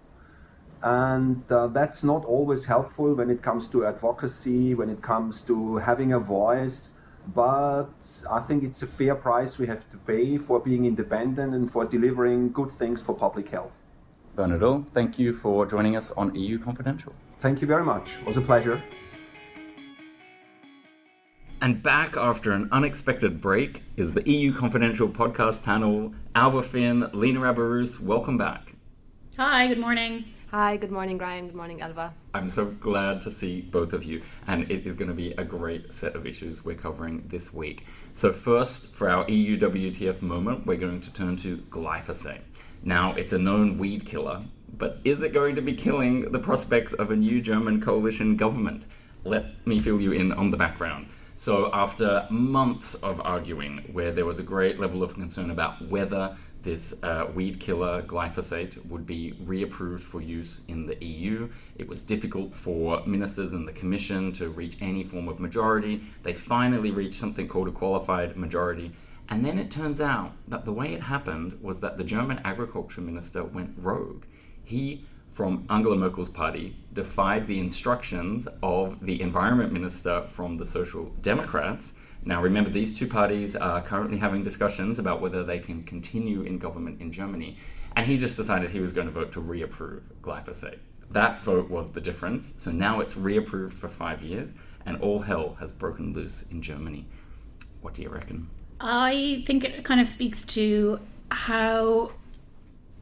[0.84, 5.78] and uh, that's not always helpful when it comes to advocacy, when it comes to
[5.78, 6.92] having a voice.
[7.34, 7.88] But
[8.30, 11.86] I think it's a fair price we have to pay for being independent and for
[11.86, 13.86] delivering good things for public health.
[14.36, 17.14] Bernhard, thank you for joining us on EU Confidential.
[17.38, 18.16] Thank you very much.
[18.16, 18.82] It was a pleasure.
[21.62, 26.12] And back after an unexpected break is the EU Confidential podcast panel.
[26.34, 28.74] Alva Finn, Lena Rabarus, welcome back.
[29.38, 30.26] Hi, good morning.
[30.56, 31.46] Hi, good morning, Ryan.
[31.46, 32.14] Good morning, Elva.
[32.32, 35.42] I'm so glad to see both of you, and it is going to be a
[35.42, 37.84] great set of issues we're covering this week.
[38.14, 42.42] So, first, for our EU WTF moment, we're going to turn to glyphosate.
[42.84, 44.44] Now, it's a known weed killer,
[44.78, 48.86] but is it going to be killing the prospects of a new German coalition government?
[49.24, 51.08] Let me fill you in on the background.
[51.34, 56.36] So, after months of arguing, where there was a great level of concern about whether
[56.64, 61.48] this uh, weed killer glyphosate would be reapproved for use in the EU.
[61.76, 66.02] It was difficult for ministers and the Commission to reach any form of majority.
[66.22, 68.92] They finally reached something called a qualified majority.
[69.28, 73.00] And then it turns out that the way it happened was that the German agriculture
[73.00, 74.24] minister went rogue.
[74.62, 81.06] He, from Angela Merkel's party, defied the instructions of the environment minister from the Social
[81.20, 81.92] Democrats
[82.26, 86.58] now, remember, these two parties are currently having discussions about whether they can continue in
[86.58, 87.58] government in Germany,
[87.94, 90.78] and he just decided he was going to vote to reapprove glyphosate.
[91.10, 94.54] That vote was the difference, so now it's reapproved for five years,
[94.86, 97.06] and all hell has broken loose in Germany.
[97.82, 98.48] What do you reckon?
[98.80, 102.12] I think it kind of speaks to how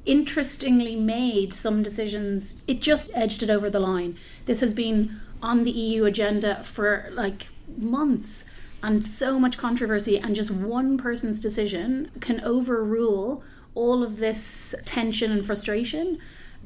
[0.04, 5.62] interestingly made some decisions it just edged it over the line this has been on
[5.62, 7.46] the eu agenda for like
[7.78, 8.44] months
[8.82, 13.42] and so much controversy, and just one person's decision can overrule
[13.74, 16.18] all of this tension and frustration.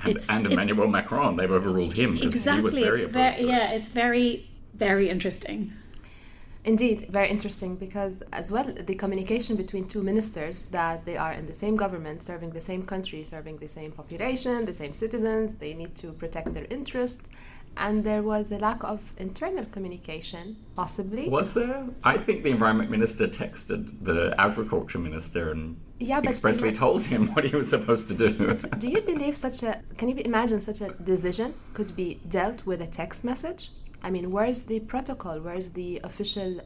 [0.04, 3.46] And, and Emmanuel Macron, they've overruled him because exactly, he was very it's opposed ve-
[3.48, 5.72] Yeah, it's very, very interesting.
[6.64, 11.46] Indeed, very interesting because, as well, the communication between two ministers that they are in
[11.46, 15.74] the same government, serving the same country, serving the same population, the same citizens, they
[15.74, 17.30] need to protect their interests
[17.76, 21.28] and there was a lack of internal communication, possibly.
[21.28, 21.86] Was there?
[22.04, 27.44] I think the environment minister texted the agriculture minister and yeah, expressly told him what
[27.44, 28.54] he was supposed to do.
[28.78, 29.82] do you believe such a?
[29.96, 33.70] Can you imagine such a decision could be dealt with a text message?
[34.02, 35.40] I mean, where's the protocol?
[35.40, 36.60] Where's the official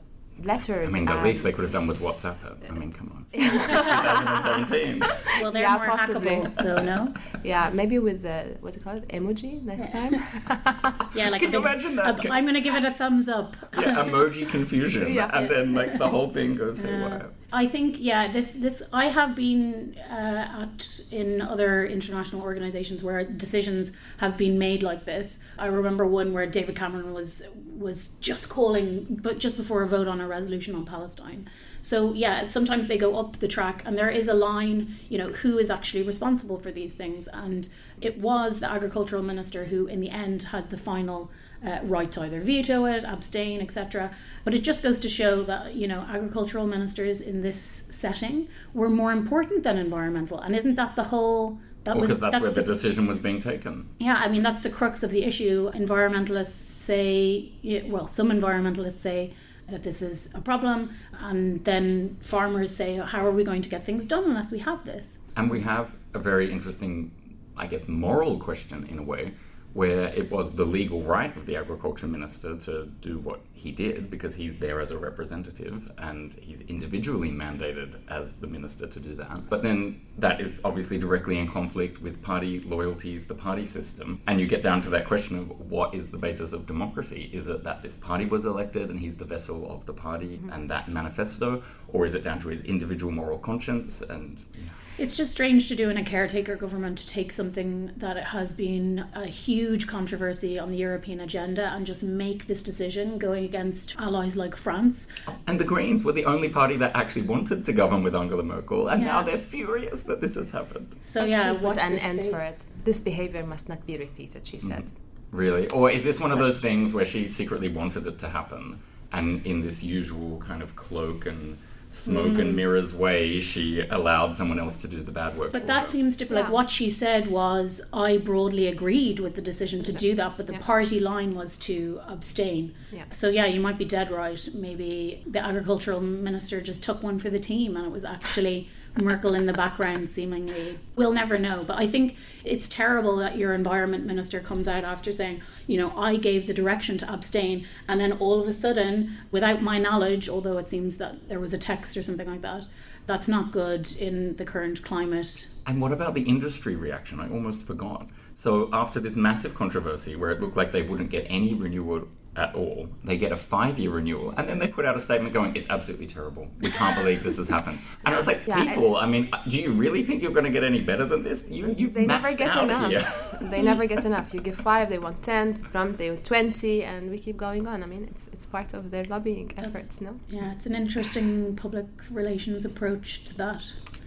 [0.44, 0.94] letters.
[0.94, 2.70] I mean, the least they could have done was WhatsApp it.
[2.70, 3.26] I mean, come on.
[3.32, 5.00] 2017.
[5.40, 6.30] Well, they're yeah, more possibly.
[6.30, 7.14] hackable, though, no?
[7.44, 10.14] Yeah, maybe with the, what do you call it, emoji next time?
[11.14, 12.30] yeah, like Can you imagine that?
[12.30, 13.56] i am going to give it a thumbs up.
[13.74, 15.12] yeah, emoji confusion.
[15.14, 15.30] yeah.
[15.32, 17.26] And then, like, the whole thing goes haywire.
[17.26, 23.02] Uh, I think yeah this this I have been uh, at in other international organizations
[23.02, 25.40] where decisions have been made like this.
[25.58, 27.42] I remember one where David Cameron was
[27.80, 31.48] was just calling but just before a vote on a resolution on Palestine.
[31.82, 35.28] So yeah, sometimes they go up the track and there is a line, you know,
[35.28, 37.68] who is actually responsible for these things and
[38.00, 41.30] it was the agricultural minister who in the end had the final
[41.64, 44.10] uh, right to either veto it, abstain, etc.
[44.44, 48.88] But it just goes to show that you know agricultural ministers in this setting were
[48.88, 51.58] more important than environmental, and isn't that the whole?
[51.84, 53.88] That well, was that's, that's where the, the, decision was being taken.
[53.98, 55.70] Yeah, I mean that's the crux of the issue.
[55.72, 57.52] Environmentalists say,
[57.86, 59.32] well, some environmentalists say
[59.70, 63.84] that this is a problem, and then farmers say, how are we going to get
[63.84, 65.18] things done unless we have this?
[65.36, 67.12] And we have a very interesting,
[67.56, 69.32] I guess, moral question in a way
[69.72, 74.10] where it was the legal right of the agriculture minister to do what he did
[74.10, 79.14] because he's there as a representative and he's individually mandated as the minister to do
[79.14, 79.48] that.
[79.48, 84.20] But then that is obviously directly in conflict with party loyalties, the party system.
[84.26, 87.30] And you get down to that question of what is the basis of democracy?
[87.32, 90.50] Is it that this party was elected and he's the vessel of the party mm-hmm.
[90.50, 91.62] and that manifesto?
[91.88, 94.42] Or is it down to his individual moral conscience and.
[94.54, 94.70] Yeah.
[95.00, 99.06] It's just strange to do in a caretaker government to take something that has been
[99.14, 104.36] a huge controversy on the European agenda and just make this decision going against allies
[104.36, 105.08] like France.
[105.46, 108.88] And the Greens were the only party that actually wanted to govern with Angela Merkel,
[108.88, 109.08] and yeah.
[109.08, 110.94] now they're furious that this has happened.
[111.00, 112.58] So but yeah, what an end for it.
[112.84, 114.84] This behavior must not be repeated, she said.
[114.84, 114.92] Mm.
[115.32, 115.70] Really?
[115.70, 118.82] Or is this one of those things where she secretly wanted it to happen,
[119.12, 121.56] and in this usual kind of cloak and
[121.90, 122.40] smoke mm.
[122.40, 125.50] and mirrors way, she allowed someone else to do the bad work.
[125.52, 125.88] But that her.
[125.88, 129.92] seems to be like what she said was, I broadly agreed with the decision to
[129.92, 130.60] do that, but the yeah.
[130.60, 132.74] party line was to abstain.
[132.92, 133.04] Yeah.
[133.10, 134.48] So yeah, you might be dead right.
[134.54, 138.68] Maybe the agricultural minister just took one for the team, and it was actually.
[138.96, 140.78] Merkel in the background, seemingly.
[140.96, 141.64] We'll never know.
[141.64, 145.96] But I think it's terrible that your environment minister comes out after saying, you know,
[145.96, 147.66] I gave the direction to abstain.
[147.88, 151.52] And then all of a sudden, without my knowledge, although it seems that there was
[151.52, 152.66] a text or something like that,
[153.06, 155.48] that's not good in the current climate.
[155.66, 157.20] And what about the industry reaction?
[157.20, 158.08] I almost forgot.
[158.34, 162.54] So after this massive controversy where it looked like they wouldn't get any renewal at
[162.54, 162.88] all.
[163.04, 165.68] They get a five year renewal, and then they put out a statement going, "It's
[165.68, 166.48] absolutely terrible.
[166.60, 169.30] We can't believe this has happened." And I was like, yeah, "People, I, I mean,
[169.48, 171.48] do you really think you're going to get any better than this?
[171.50, 172.88] You, you they never get enough.
[172.88, 173.04] Here.
[173.50, 174.32] they never get enough.
[174.32, 175.60] You give five, they want ten.
[175.64, 177.82] Trump, they want twenty, and we keep going on.
[177.82, 180.20] I mean, it's it's part of their lobbying efforts, That's, no?
[180.28, 183.62] Yeah, it's an interesting public relations approach to that.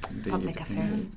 [0.09, 0.31] Indeed.
[0.31, 1.09] Public affairs.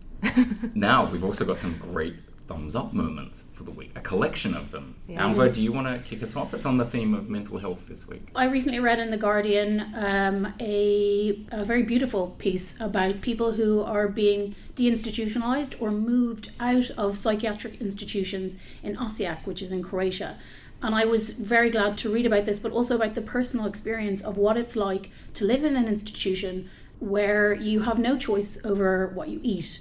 [0.74, 2.16] now we've also got some great
[2.46, 4.94] thumbs up moments for the week, a collection of them.
[5.08, 5.26] Yeah.
[5.26, 6.54] Alva, do you want to kick us off?
[6.54, 8.28] It's on the theme of mental health this week.
[8.34, 13.82] I recently read in The Guardian um, a, a very beautiful piece about people who
[13.82, 20.38] are being deinstitutionalized or moved out of psychiatric institutions in Osijek, which is in Croatia.
[20.82, 24.20] And I was very glad to read about this, but also about the personal experience
[24.20, 26.68] of what it's like to live in an institution
[26.98, 29.80] where you have no choice over what you eat,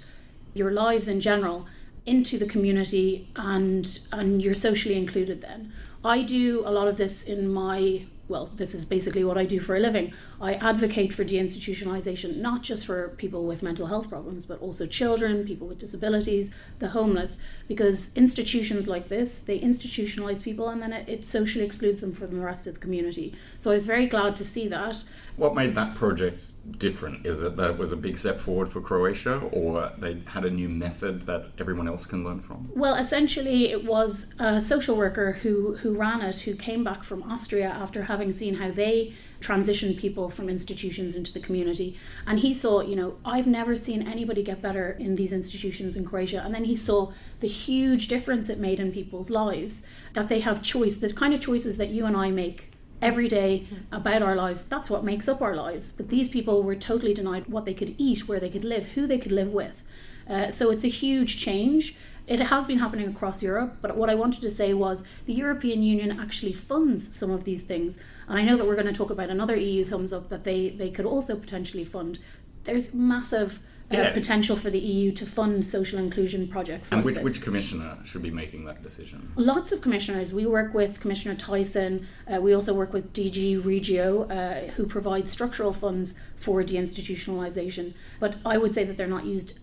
[0.54, 1.66] your lives in general
[2.06, 5.72] into the community and and you're socially included then
[6.04, 9.60] i do a lot of this in my well, this is basically what I do
[9.60, 10.12] for a living.
[10.40, 15.46] I advocate for deinstitutionalization, not just for people with mental health problems, but also children,
[15.46, 16.50] people with disabilities,
[16.80, 17.38] the homeless,
[17.68, 22.36] because institutions like this, they institutionalize people and then it, it socially excludes them from
[22.36, 23.34] the rest of the community.
[23.60, 25.04] So I was very glad to see that.
[25.36, 27.26] What made that project different?
[27.26, 30.50] Is it that it was a big step forward for Croatia, or they had a
[30.50, 32.70] new method that everyone else can learn from?
[32.74, 37.22] Well, essentially, it was a social worker who, who ran it, who came back from
[37.22, 41.98] Austria after having seen how they transitioned people from institutions into the community.
[42.26, 46.06] And he saw, you know, I've never seen anybody get better in these institutions in
[46.06, 46.42] Croatia.
[46.42, 49.84] And then he saw the huge difference it made in people's lives,
[50.14, 52.72] that they have choice, the kind of choices that you and I make
[53.02, 54.62] every day about our lives.
[54.62, 55.92] That's what makes up our lives.
[55.92, 59.06] But these people were totally denied what they could eat, where they could live, who
[59.06, 59.82] they could live with.
[60.28, 61.96] Uh, so it's a huge change.
[62.26, 65.82] It has been happening across Europe, but what I wanted to say was the European
[65.82, 67.98] Union actually funds some of these things.
[68.26, 70.70] And I know that we're going to talk about another EU thumbs up that they,
[70.70, 72.18] they could also potentially fund.
[72.64, 73.60] There's massive
[73.92, 74.12] uh, yeah.
[74.12, 76.90] potential for the EU to fund social inclusion projects.
[76.90, 79.32] And like which, which commissioner should be making that decision?
[79.36, 80.32] Lots of commissioners.
[80.32, 82.04] We work with Commissioner Thyssen.
[82.26, 87.94] Uh, we also work with DG Regio, uh, who provides structural funds for deinstitutionalisation.
[88.18, 89.58] But I would say that they're not used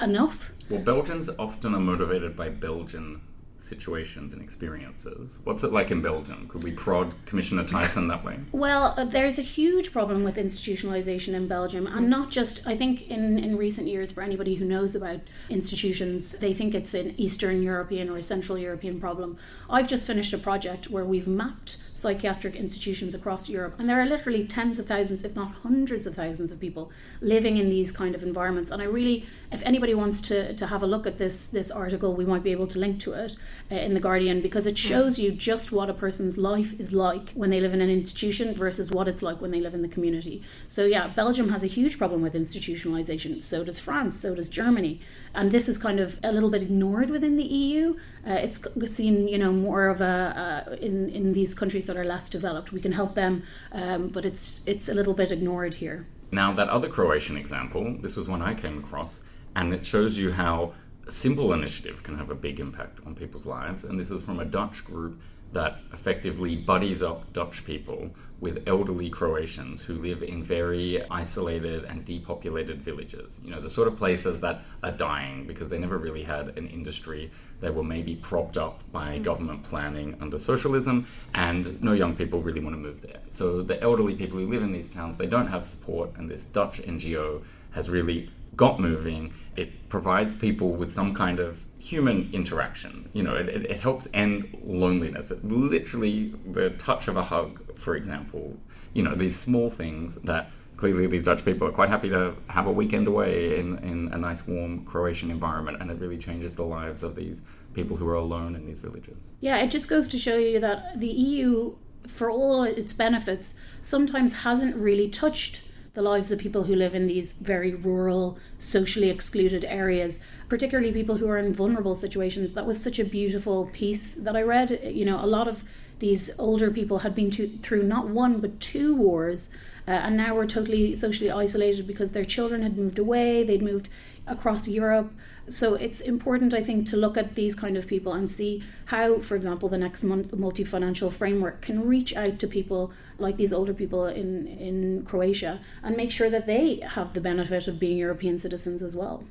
[0.00, 0.52] enough.
[0.70, 3.20] Well, Belgians often are motivated by Belgian
[3.64, 5.38] situations and experiences.
[5.44, 6.48] What's it like in Belgium?
[6.48, 8.38] Could we prod Commissioner Thyssen that way?
[8.64, 13.08] Well, uh, there's a huge problem with institutionalization in Belgium, and not just, I think,
[13.08, 17.62] in, in recent years, for anybody who knows about institutions, they think it's an Eastern
[17.62, 19.36] European or a Central European problem.
[19.68, 24.06] I've just finished a project where we've mapped psychiatric institutions across Europe, and there are
[24.06, 26.90] literally tens of thousands, if not hundreds of thousands, of people
[27.20, 28.70] living in these kind of environments.
[28.70, 32.14] And I really, if anybody wants to, to have a look at this this article,
[32.14, 33.36] we might be able to link to it
[33.70, 37.30] uh, in the Guardian because it shows you just what a person's life is like
[37.32, 39.88] when they live in an institution versus what it's like when they live in the
[39.88, 40.42] community.
[40.68, 43.42] So yeah, Belgium has a huge problem with institutionalization.
[43.42, 44.18] So does France.
[44.18, 45.00] So does Germany.
[45.34, 47.96] And this is kind of a little bit ignored within the EU.
[48.26, 52.04] Uh, it's seen, you know, more of a uh, in in these countries that are
[52.04, 52.72] less developed.
[52.72, 53.42] We can help them,
[53.72, 56.06] um, but it's it's a little bit ignored here.
[56.30, 59.20] Now that other Croatian example, this was one I came across,
[59.56, 63.46] and it shows you how a simple initiative can have a big impact on people's
[63.46, 63.84] lives.
[63.84, 65.20] And this is from a Dutch group
[65.52, 72.04] that effectively buddies up Dutch people with elderly Croatians who live in very isolated and
[72.04, 73.40] depopulated villages.
[73.42, 76.66] You know, the sort of places that are dying because they never really had an
[76.66, 77.30] industry.
[77.60, 79.22] They were maybe propped up by mm.
[79.22, 83.20] government planning under socialism, and no young people really want to move there.
[83.30, 86.44] So the elderly people who live in these towns, they don't have support, and this
[86.44, 89.32] Dutch NGO has really got moving.
[89.56, 93.08] It provides people with some kind of human interaction.
[93.12, 95.30] You know, it, it, it, helps end loneliness.
[95.30, 98.56] It literally, the touch of a hug, for example,
[98.94, 102.66] you know, these small things that clearly these Dutch people are quite happy to have
[102.66, 106.64] a weekend away in, in a nice, warm Croatian environment, and it really changes the
[106.64, 107.42] lives of these
[107.74, 109.18] people who are alone in these villages.
[109.40, 111.76] Yeah, it just goes to show you that the EU,
[112.06, 115.62] for all its benefits, sometimes hasn't really touched
[115.94, 121.16] the lives of people who live in these very rural, socially excluded areas, particularly people
[121.16, 122.52] who are in vulnerable situations.
[122.52, 124.80] That was such a beautiful piece that I read.
[124.84, 125.64] You know, a lot of
[126.00, 129.50] these older people had been to, through not one but two wars,
[129.86, 133.88] uh, and now were totally socially isolated because their children had moved away, they'd moved
[134.26, 135.12] across Europe.
[135.48, 139.18] So it's important, I think, to look at these kind of people and see how,
[139.20, 143.74] for example, the next multi financial framework can reach out to people like these older
[143.74, 148.38] people in, in Croatia and make sure that they have the benefit of being European
[148.38, 149.24] citizens as well.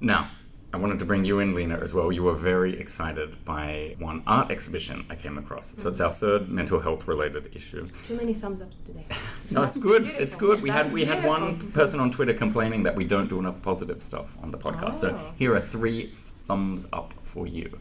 [0.00, 0.30] Now,
[0.72, 2.12] I wanted to bring you in, Lena, as well.
[2.12, 5.74] You were very excited by one art exhibition I came across.
[5.76, 6.18] So it's our mm-hmm.
[6.18, 7.86] third mental health related issue.
[8.04, 9.06] Too many thumbs up today.
[9.50, 10.02] no, it's good.
[10.02, 10.22] Beautiful.
[10.22, 10.60] It's good.
[10.60, 11.32] We That's had we beautiful.
[11.32, 14.58] had one person on Twitter complaining that we don't do enough positive stuff on the
[14.58, 14.88] podcast.
[14.88, 14.90] Oh.
[14.90, 16.12] So here are three
[16.46, 17.78] thumbs up for you.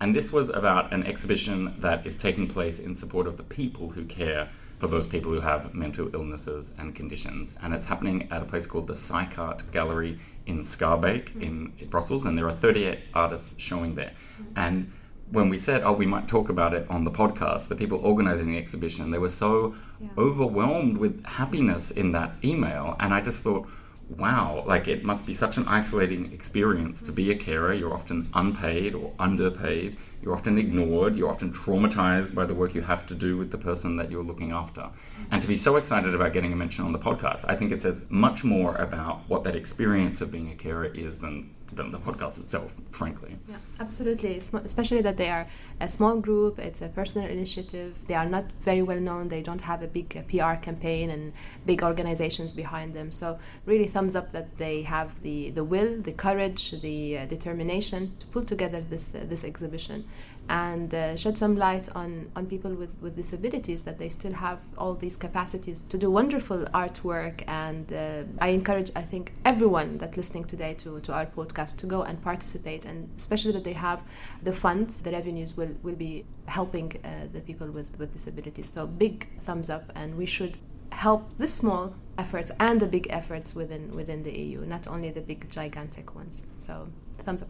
[0.00, 3.90] And this was about an exhibition that is taking place in support of the people
[3.90, 7.54] who care for those people who have mental illnesses and conditions.
[7.62, 11.42] And it's happening at a place called the Psychart Gallery in Schaerbeek mm-hmm.
[11.42, 14.12] in Brussels, and there are 38 artists showing there.
[14.40, 14.58] Mm-hmm.
[14.58, 14.92] And
[15.30, 18.52] when we said, oh, we might talk about it on the podcast, the people organizing
[18.52, 20.08] the exhibition, they were so yeah.
[20.18, 22.96] overwhelmed with happiness in that email.
[23.00, 23.66] And I just thought,
[24.10, 27.72] wow, like it must be such an isolating experience to be a carer.
[27.72, 29.96] You're often unpaid or underpaid.
[30.24, 31.16] You're often ignored.
[31.16, 34.24] You're often traumatized by the work you have to do with the person that you're
[34.24, 34.88] looking after.
[35.30, 37.82] And to be so excited about getting a mention on the podcast, I think it
[37.82, 41.98] says much more about what that experience of being a carer is than than the
[41.98, 43.36] podcast itself, frankly.
[43.48, 44.36] Yeah, absolutely.
[44.36, 45.46] Especially that they are
[45.80, 47.96] a small group, it's a personal initiative.
[48.06, 51.32] They are not very well known, they don't have a big uh, PR campaign and
[51.66, 53.10] big organizations behind them.
[53.10, 58.12] So, really, thumbs up that they have the, the will, the courage, the uh, determination
[58.18, 60.04] to pull together this, uh, this exhibition
[60.48, 64.60] and uh, shed some light on, on people with, with disabilities that they still have
[64.76, 67.42] all these capacities to do wonderful artwork.
[67.46, 71.86] And uh, I encourage, I think, everyone that listening today to, to our podcast to
[71.86, 74.02] go and participate, and especially that they have
[74.42, 78.70] the funds, the revenues will, will be helping uh, the people with, with disabilities.
[78.70, 80.58] So, big thumbs up, and we should
[80.92, 85.22] help the small efforts and the big efforts within within the EU, not only the
[85.22, 86.44] big gigantic ones.
[86.58, 86.88] So,
[87.18, 87.48] thumbs up.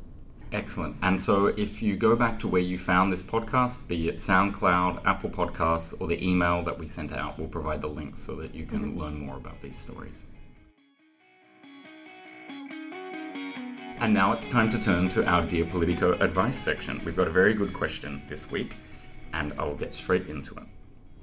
[0.52, 0.96] Excellent.
[1.02, 5.04] And so if you go back to where you found this podcast, be it SoundCloud,
[5.04, 8.54] Apple Podcasts, or the email that we sent out, we'll provide the links so that
[8.54, 9.00] you can mm-hmm.
[9.00, 10.22] learn more about these stories.
[13.98, 17.00] And now it's time to turn to our Dear Politico advice section.
[17.04, 18.76] We've got a very good question this week,
[19.32, 20.64] and I will get straight into it.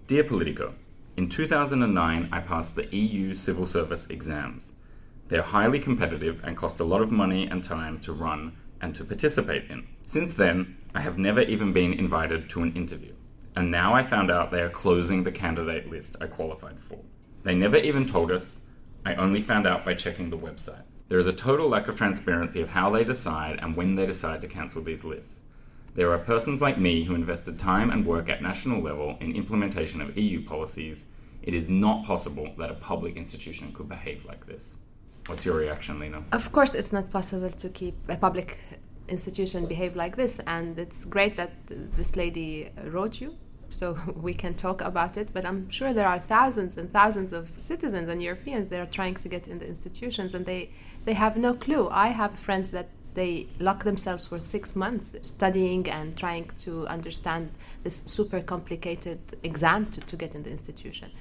[0.08, 0.74] Dear Politico,
[1.16, 4.74] in 2009, I passed the EU civil service exams.
[5.28, 9.06] They're highly competitive and cost a lot of money and time to run and to
[9.06, 9.88] participate in.
[10.06, 13.14] Since then, I have never even been invited to an interview.
[13.56, 17.00] And now I found out they are closing the candidate list I qualified for.
[17.44, 18.58] They never even told us.
[19.06, 20.84] I only found out by checking the website.
[21.10, 24.42] There is a total lack of transparency of how they decide and when they decide
[24.42, 25.42] to cancel these lists.
[25.94, 30.00] There are persons like me who invested time and work at national level in implementation
[30.00, 31.06] of EU policies.
[31.42, 34.76] It is not possible that a public institution could behave like this.
[35.28, 36.24] What's your reaction, Lena?
[36.32, 38.58] Of course, it's not possible to keep a public
[39.08, 43.38] institution behave like this, and it's great that this lady wrote you
[43.70, 45.32] so we can talk about it.
[45.34, 49.16] But I'm sure there are thousands and thousands of citizens and Europeans that are trying
[49.16, 50.72] to get in the institutions, and they
[51.06, 51.90] they have no clue.
[51.90, 57.52] I have friends that they lock themselves for six months studying and trying to understand
[57.84, 61.12] this super complicated exam to, to get in the institution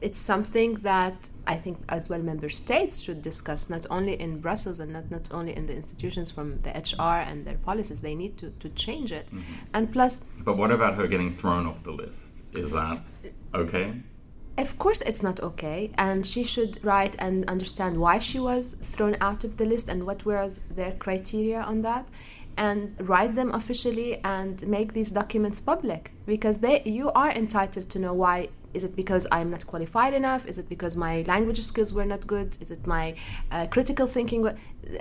[0.00, 4.80] it's something that I think as well member states should discuss, not only in Brussels
[4.80, 8.00] and not, not only in the institutions from the HR and their policies.
[8.00, 9.26] They need to, to change it.
[9.26, 9.42] Mm-hmm.
[9.74, 10.22] And plus.
[10.44, 12.42] But what about her getting thrown off the list?
[12.52, 13.02] Is that
[13.54, 13.94] okay?
[14.58, 19.16] Of course, it's not okay, and she should write and understand why she was thrown
[19.20, 22.08] out of the list and what were their criteria on that.
[22.56, 27.98] and write them officially and make these documents public because they you are entitled to
[27.98, 30.46] know why is it because I'm not qualified enough?
[30.46, 32.56] Is it because my language skills were not good?
[32.60, 33.14] Is it my
[33.50, 34.48] uh, critical thinking?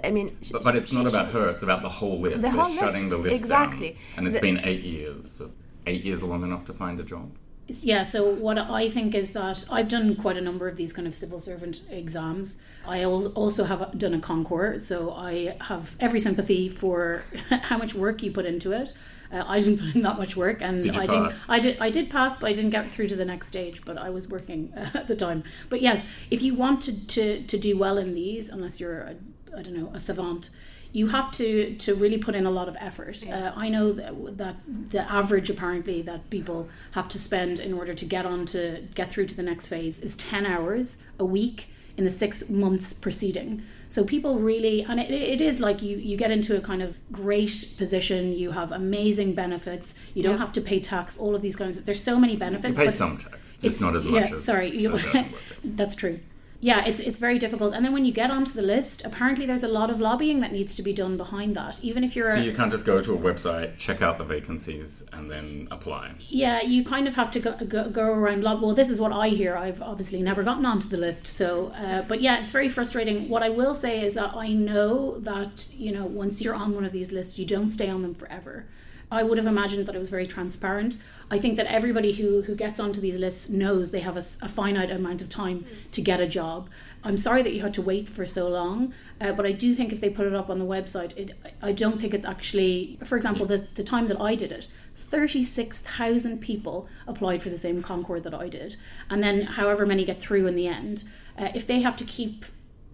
[0.03, 1.47] I mean, but, but it's she, not about her.
[1.49, 2.38] It's about the whole list.
[2.38, 3.24] The They're whole shutting list.
[3.24, 3.99] the list exactly, down.
[4.17, 5.30] and it's the, been eight years.
[5.30, 5.51] So
[5.88, 7.32] eight years long enough to find a job.
[7.67, 8.03] Yeah.
[8.03, 11.13] So what I think is that I've done quite a number of these kind of
[11.13, 12.59] civil servant exams.
[12.88, 18.24] I also have done a concours, so I have every sympathy for how much work
[18.24, 18.93] you put into it.
[19.32, 21.34] Uh, I didn't put in that much work, and did I pass?
[21.34, 21.45] did.
[21.49, 21.80] I did.
[21.80, 23.86] I did pass, but I didn't get through to the next stage.
[23.86, 25.43] But I was working uh, at the time.
[25.69, 29.15] But yes, if you want to, to to do well in these, unless you're a,
[29.55, 30.49] I don't know a savant,
[30.91, 33.23] you have to to really put in a lot of effort.
[33.27, 34.55] Uh, I know that, that
[34.89, 39.11] the average apparently that people have to spend in order to get on to get
[39.11, 41.69] through to the next phase is ten hours a week
[41.99, 43.61] in the six months preceding.
[43.89, 46.95] So people really, and it, it is like you you get into a kind of
[47.11, 48.33] great position.
[48.33, 49.95] You have amazing benefits.
[50.13, 50.45] You don't yeah.
[50.45, 51.17] have to pay tax.
[51.17, 51.77] All of these kinds.
[51.77, 52.77] Of, there's so many benefits.
[52.79, 54.29] You pay some tax, just not as much.
[54.29, 54.97] Yeah, as sorry, you,
[55.63, 56.19] that's true
[56.62, 57.74] yeah, it's it's very difficult.
[57.74, 60.51] And then when you get onto the list, apparently there's a lot of lobbying that
[60.51, 61.82] needs to be done behind that.
[61.82, 65.03] Even if you're so you can't just go to a website, check out the vacancies,
[65.14, 66.12] and then apply.
[66.28, 68.43] Yeah, you kind of have to go go, go around.
[68.43, 69.55] Lob- well, this is what I hear.
[69.55, 73.30] I've obviously never gotten onto the list, so uh, but yeah, it's very frustrating.
[73.30, 76.84] What I will say is that I know that you know once you're on one
[76.84, 78.66] of these lists, you don't stay on them forever.
[79.12, 80.97] I would have imagined that it was very transparent.
[81.32, 84.49] I think that everybody who, who gets onto these lists knows they have a, a
[84.49, 86.70] finite amount of time to get a job.
[87.03, 89.93] I'm sorry that you had to wait for so long, uh, but I do think
[89.93, 91.32] if they put it up on the website, it,
[91.62, 96.39] I don't think it's actually, for example, the, the time that I did it, 36,000
[96.39, 98.76] people applied for the same concours that I did.
[99.10, 101.05] And then however many get through in the end,
[101.38, 102.45] uh, if they have to keep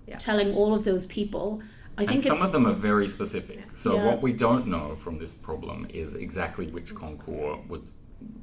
[0.06, 0.18] yeah.
[0.18, 1.62] telling all of those people,
[1.98, 3.64] I think and some of them are very specific.
[3.74, 4.06] So yeah.
[4.06, 7.94] what we don't know from this problem is exactly which concours was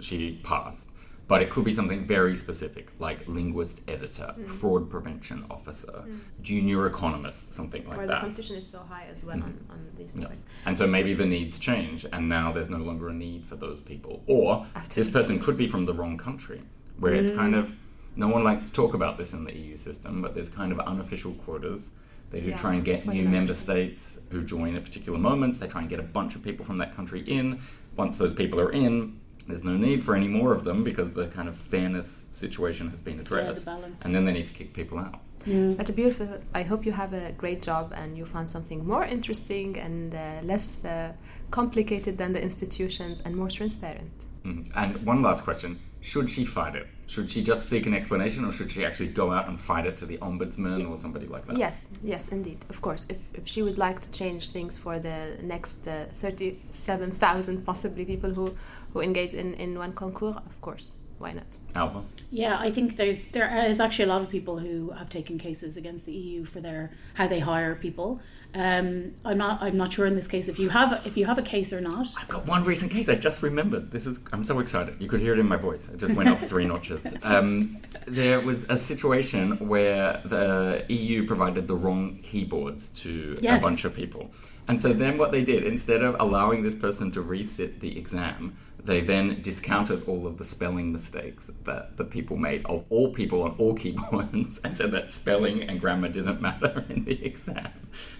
[0.00, 0.90] she passed.
[1.28, 4.50] But it could be something very specific, like linguist editor, mm.
[4.50, 6.18] fraud prevention officer, mm.
[6.42, 8.14] junior economist, something like or that.
[8.14, 9.44] the competition is so high as well mm.
[9.44, 10.42] on, on these topics.
[10.44, 10.66] Yeah.
[10.66, 13.80] And so maybe the needs change, and now there's no longer a need for those
[13.80, 14.22] people.
[14.26, 16.60] Or After this person could be from the wrong country,
[16.98, 17.60] where it's kind mm.
[17.60, 17.72] of
[18.16, 20.80] no one likes to talk about this in the EU system, but there's kind of
[20.80, 21.92] unofficial quotas
[22.32, 25.60] they do yeah, try and get new member states who join at particular moments.
[25.60, 27.60] They try and get a bunch of people from that country in.
[27.94, 31.26] Once those people are in, there's no need for any more of them because the
[31.26, 33.66] kind of fairness situation has been addressed.
[33.66, 35.20] Yeah, the and then they need to kick people out.
[35.44, 35.76] Mm.
[35.76, 36.40] But a beautiful.
[36.54, 40.40] I hope you have a great job and you found something more interesting and uh,
[40.42, 41.12] less uh,
[41.50, 44.12] complicated than the institutions and more transparent.
[44.44, 44.70] Mm.
[44.74, 46.88] And one last question: Should she fight it?
[47.06, 49.96] Should she just seek an explanation, or should she actually go out and fight it
[49.98, 51.56] to the ombudsman or somebody like that?
[51.56, 53.06] Yes, yes, indeed, of course.
[53.08, 58.04] If, if she would like to change things for the next uh, thirty-seven thousand possibly
[58.04, 58.54] people who
[58.92, 60.92] who engage in in one concours, of course
[61.22, 61.46] why not?
[61.74, 62.02] Alva.
[62.30, 65.76] Yeah, I think there's there is actually a lot of people who have taken cases
[65.76, 68.20] against the EU for their how they hire people.
[68.54, 71.38] Um, I'm not I'm not sure in this case if you have if you have
[71.38, 72.08] a case or not.
[72.18, 73.08] I've got one recent case.
[73.08, 73.90] I just remembered.
[73.90, 75.00] This is I'm so excited.
[75.00, 75.88] You could hear it in my voice.
[75.88, 77.06] It just went up three notches.
[77.24, 83.60] Um, there was a situation where the EU provided the wrong keyboards to yes.
[83.60, 84.30] a bunch of people.
[84.68, 88.56] And so then what they did, instead of allowing this person to resit the exam,
[88.84, 93.42] they then discounted all of the spelling mistakes that the people made of all people
[93.42, 97.68] on all keyboards and said that spelling and grammar didn't matter in the exam.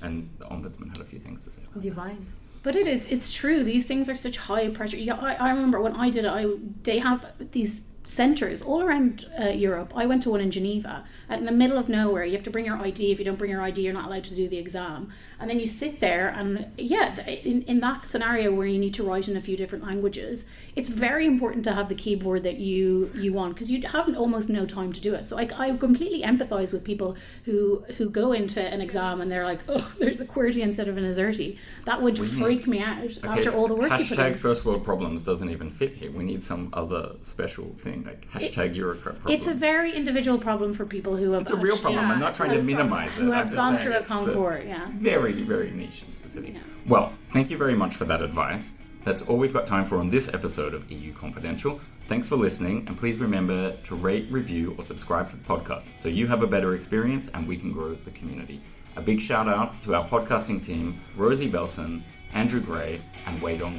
[0.01, 1.63] And the ombudsman had a few things to say.
[1.79, 2.27] Divine.
[2.63, 3.65] But it is, it's true.
[3.65, 4.97] These things are such high pressure.
[4.97, 6.47] Yeah, I, I remember when I did it, I,
[6.85, 9.93] they have these centres all around uh, Europe.
[9.95, 12.25] I went to one in Geneva, in the middle of nowhere.
[12.25, 13.13] You have to bring your ID.
[13.13, 15.13] If you don't bring your ID, you're not allowed to do the exam.
[15.39, 19.05] And then you sit there, and yeah, in, in that scenario where you need to
[19.05, 20.47] write in a few different languages,
[20.77, 24.49] it's very important to have the keyboard that you you want because you have almost
[24.49, 25.29] no time to do it.
[25.29, 29.45] So I, I completely empathise with people who who go into an exam and they're
[29.45, 31.59] like, oh, there's a QWERTY instead of an AZERTY.
[31.87, 33.91] That would freak me out okay, after all the work.
[33.91, 36.11] Hashtag first world problems doesn't even fit here.
[36.11, 39.23] We need some other special thing like hashtag it, problem.
[39.29, 41.43] It's a very individual problem for people who have.
[41.43, 42.05] It's a real problem.
[42.05, 43.23] Yeah, I'm not trying to minimize it.
[43.23, 44.89] Who have gone through a concours, yeah.
[44.95, 46.55] Very, very niche and specific.
[46.55, 46.61] Yeah.
[46.87, 48.73] Well, thank you very much for that advice.
[49.05, 51.81] That's all we've got time for on this episode of EU Confidential.
[52.07, 56.09] Thanks for listening, and please remember to rate, review, or subscribe to the podcast so
[56.09, 58.61] you have a better experience and we can grow the community.
[58.97, 62.03] A big shout out to our podcasting team Rosie Belson,
[62.35, 63.79] Andrew Gray, and Wei Dong